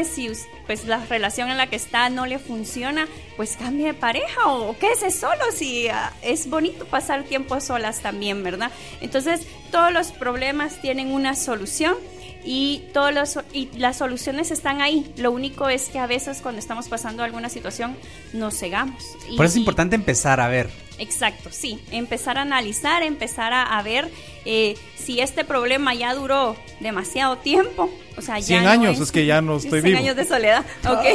[0.05, 0.29] si
[0.65, 4.77] pues la relación en la que está no le funciona, pues cambie de pareja o
[4.77, 8.71] quédese solo si ah, es bonito pasar tiempo solas también, ¿verdad?
[9.01, 11.95] Entonces todos los problemas tienen una solución
[12.43, 15.11] y todos los y las soluciones están ahí.
[15.17, 17.95] Lo único es que a veces cuando estamos pasando alguna situación
[18.33, 19.03] nos cegamos.
[19.35, 20.69] Por eso es importante empezar a ver.
[21.01, 24.07] Exacto, sí, empezar a analizar, empezar a, ver
[24.45, 29.25] eh, si este problema ya duró demasiado tiempo, o sea, ya 100 años, es, que
[29.25, 31.05] ya no estoy 100 años de soledad, ok.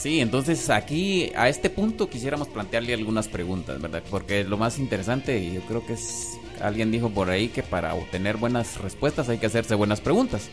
[0.00, 4.02] Sí, entonces aquí a este punto quisiéramos plantearle algunas preguntas, ¿verdad?
[4.10, 8.38] Porque lo más interesante, yo creo que es, alguien dijo por ahí que para obtener
[8.38, 10.48] buenas respuestas hay que hacerse buenas preguntas.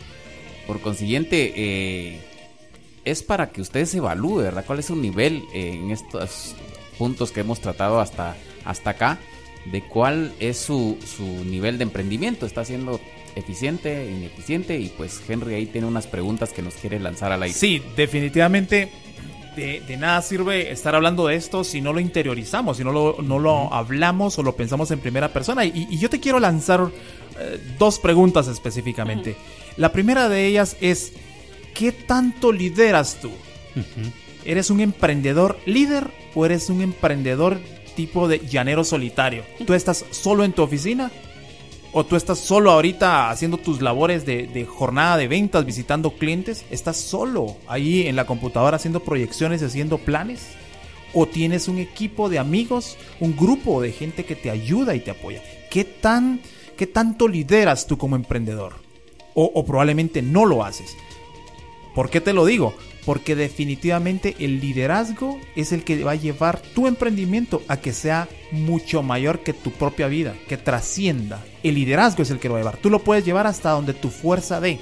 [0.66, 2.20] Por consiguiente, eh,
[3.06, 4.64] es para que usted se evalúe, ¿verdad?
[4.66, 6.54] ¿Cuál es su nivel en estos
[6.98, 8.36] puntos que hemos tratado hasta,
[8.66, 9.18] hasta acá?
[9.66, 12.46] De cuál es su, su nivel de emprendimiento.
[12.46, 13.00] ¿Está siendo
[13.36, 14.78] eficiente, ineficiente?
[14.78, 17.54] Y pues Henry ahí tiene unas preguntas que nos quiere lanzar al aire.
[17.54, 18.90] Sí, definitivamente
[19.58, 23.38] de, nada sirve estar hablando de esto si no lo interiorizamos, si no lo, no
[23.38, 25.64] lo hablamos o lo pensamos en primera persona.
[25.64, 26.90] Y, yo te quiero lanzar
[27.38, 29.36] eh, dos preguntas específicamente.
[29.76, 31.12] La primera de ellas es,
[31.74, 33.30] ¿qué tanto lideras tú?
[34.44, 37.58] ¿Eres un emprendedor líder o eres un emprendedor
[37.98, 39.42] tipo de llanero solitario?
[39.66, 41.10] ¿Tú estás solo en tu oficina?
[41.92, 46.64] ¿O tú estás solo ahorita haciendo tus labores de, jornada de ventas, visitando clientes?
[46.70, 50.46] ¿Estás solo ahí en la computadora haciendo proyecciones y haciendo planes?
[51.12, 55.10] ¿O tienes un equipo de amigos, un grupo de gente que te ayuda y te
[55.10, 55.42] apoya?
[55.68, 56.40] ¿Qué, tan,
[56.76, 58.74] qué tanto lideras tú como emprendedor?
[59.34, 60.96] O, o probablemente no lo haces.
[61.98, 62.76] ¿Por qué te lo digo?
[63.04, 68.28] porque definitivamente el liderazgo es el que va a llevar tu emprendimiento a que sea
[68.52, 71.42] mucho mayor que tu propia vida, que trascienda.
[71.62, 72.76] El liderazgo es el que lo va a llevar.
[72.76, 74.78] Tú lo puedes llevar hasta donde tu fuerza dé,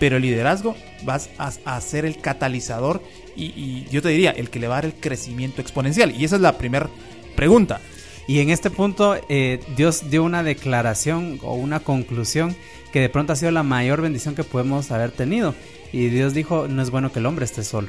[0.00, 0.74] pero el liderazgo
[1.04, 3.00] vas a, ser el catalizador
[3.36, 6.18] y, yo te diría, el que le va a dar el crecimiento exponencial.
[6.18, 6.88] Y esa es la primera
[7.36, 7.80] pregunta.
[8.26, 12.56] Y en este punto eh, Dios dio una declaración o una conclusión
[12.90, 15.54] que de pronto ha sido la mayor bendición que podemos haber tenido.
[15.92, 17.88] Y Dios dijo, no es bueno que el hombre esté solo.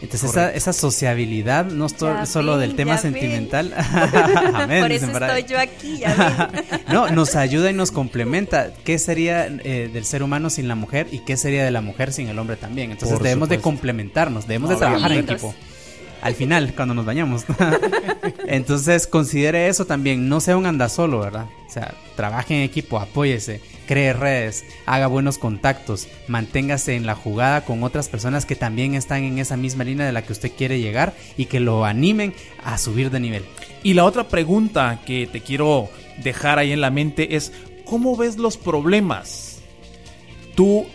[0.00, 3.72] Entonces esa, esa, sociabilidad no es solo del tema sentimental.
[4.54, 5.98] Amén, Por eso estoy yo aquí.
[5.98, 6.50] Ya
[6.92, 8.72] no, nos ayuda y nos complementa.
[8.82, 12.12] ¿Qué sería eh, del ser humano sin la mujer y qué sería de la mujer
[12.12, 12.90] sin el hombre también?
[12.90, 15.54] Entonces debemos de complementarnos, debemos de trabajar en equipo
[16.22, 17.44] al final, cuando nos bañamos.
[18.46, 20.28] Entonces, considere eso también.
[20.28, 21.46] No sea un anda solo, ¿verdad?
[21.68, 27.64] O sea, trabaje en equipo, apóyese, cree redes, haga buenos contactos, manténgase en la jugada
[27.64, 30.80] con otras personas que también están en esa misma línea de la que usted quiere
[30.80, 33.44] llegar y que lo animen a subir de nivel.
[33.82, 35.88] Y la otra pregunta que te quiero
[36.22, 37.52] dejar ahí en la mente es,
[37.84, 39.60] ¿cómo ves los problemas?
[40.54, 40.86] ¿Tú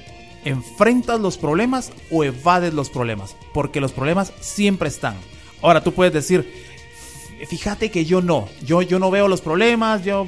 [0.47, 5.15] enfrentas los problemas o evades los problemas, porque los problemas siempre están.
[5.61, 6.49] Ahora tú puedes decir,
[7.45, 10.27] fíjate que yo no, yo, yo no veo los problemas, yo,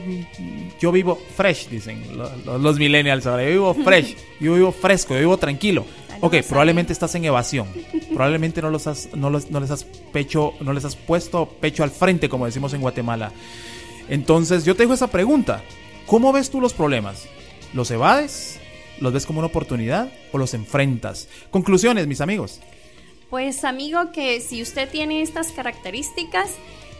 [0.80, 2.03] yo vivo fresh, dicen
[2.45, 5.86] los, millennials ahora, yo vivo fresh, yo vivo fresco, yo vivo tranquilo.
[6.22, 7.68] Ok, probablemente estás en evasión,
[8.14, 11.91] probablemente no, los has, no, no, les has pecho, no les has puesto pecho al
[11.91, 13.32] frente, como decimos en Guatemala.
[14.10, 15.64] Entonces yo te dejo esa pregunta,
[16.05, 17.28] ¿cómo ves tú los problemas?
[17.74, 18.60] ¿Los evades?
[18.99, 21.30] ¿Los ves como una oportunidad o los enfrentas?
[21.51, 22.60] Conclusiones, mis amigos.
[23.30, 26.49] Pues amigo, que si usted tiene estas características,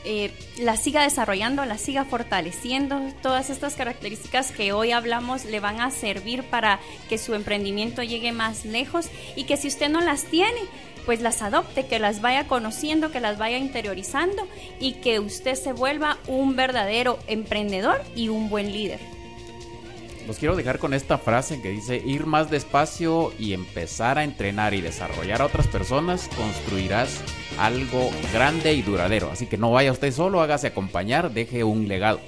[0.06, 3.02] eh, las siga desarrollando, las siga fortaleciendo.
[3.22, 6.80] Todas estas características que hoy hablamos le van a servir para
[7.10, 10.60] que su emprendimiento llegue más lejos y que si usted no las tiene,
[11.06, 14.48] pues las adopte, que las vaya conociendo, que las vaya interiorizando
[14.80, 19.00] y que usted se vuelva un verdadero emprendedor y un buen líder
[20.30, 24.76] los quiero dejar con esta frase que dice, ir más despacio y empezar a entrenar
[24.76, 27.24] y desarrollar a otras personas, construirás
[27.60, 29.30] algo grande y duradero.
[29.32, 32.20] Así que no vaya usted solo, hágase acompañar, deje un legado.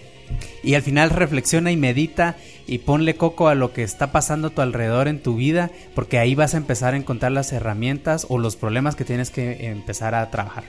[0.63, 4.51] Y al final reflexiona y medita y ponle coco a lo que está pasando a
[4.51, 8.37] tu alrededor en tu vida, porque ahí vas a empezar a encontrar las herramientas o
[8.37, 10.63] los problemas que tienes que empezar a trabajar.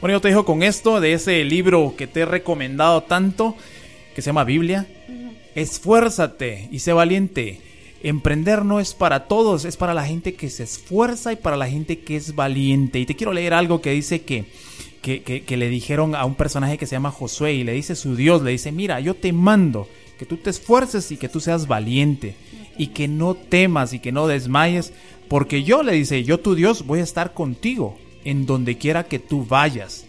[0.00, 3.56] Bueno, yo te dejo con esto de ese libro que te he recomendado tanto,
[4.14, 4.86] que se llama Biblia.
[5.54, 7.60] Esfuérzate y sé valiente.
[8.04, 11.70] Emprender no es para todos, es para la gente que se esfuerza y para la
[11.70, 13.00] gente que es valiente.
[13.00, 14.44] Y te quiero leer algo que dice que,
[15.00, 18.14] que, que, le dijeron a un personaje que se llama Josué y le dice su
[18.14, 19.88] Dios, le dice, mira, yo te mando
[20.18, 22.36] que tú te esfuerces y que tú seas valiente
[22.76, 24.92] y que no temas y que no desmayes,
[25.28, 29.18] porque yo le dice, yo tu Dios voy a estar contigo en donde quiera que
[29.18, 30.04] tú vayas.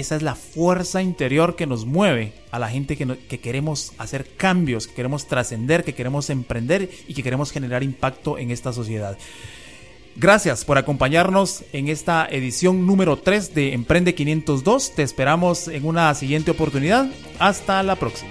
[0.00, 4.86] Esa es la fuerza interior que nos mueve a la gente que, queremos hacer cambios,
[4.86, 9.18] que queremos trascender, que queremos emprender y que queremos generar impacto en esta sociedad.
[10.16, 14.94] Gracias por acompañarnos en esta edición número 3 de Emprende 502.
[14.94, 17.10] Te esperamos en una siguiente oportunidad.
[17.38, 18.30] Hasta la próxima.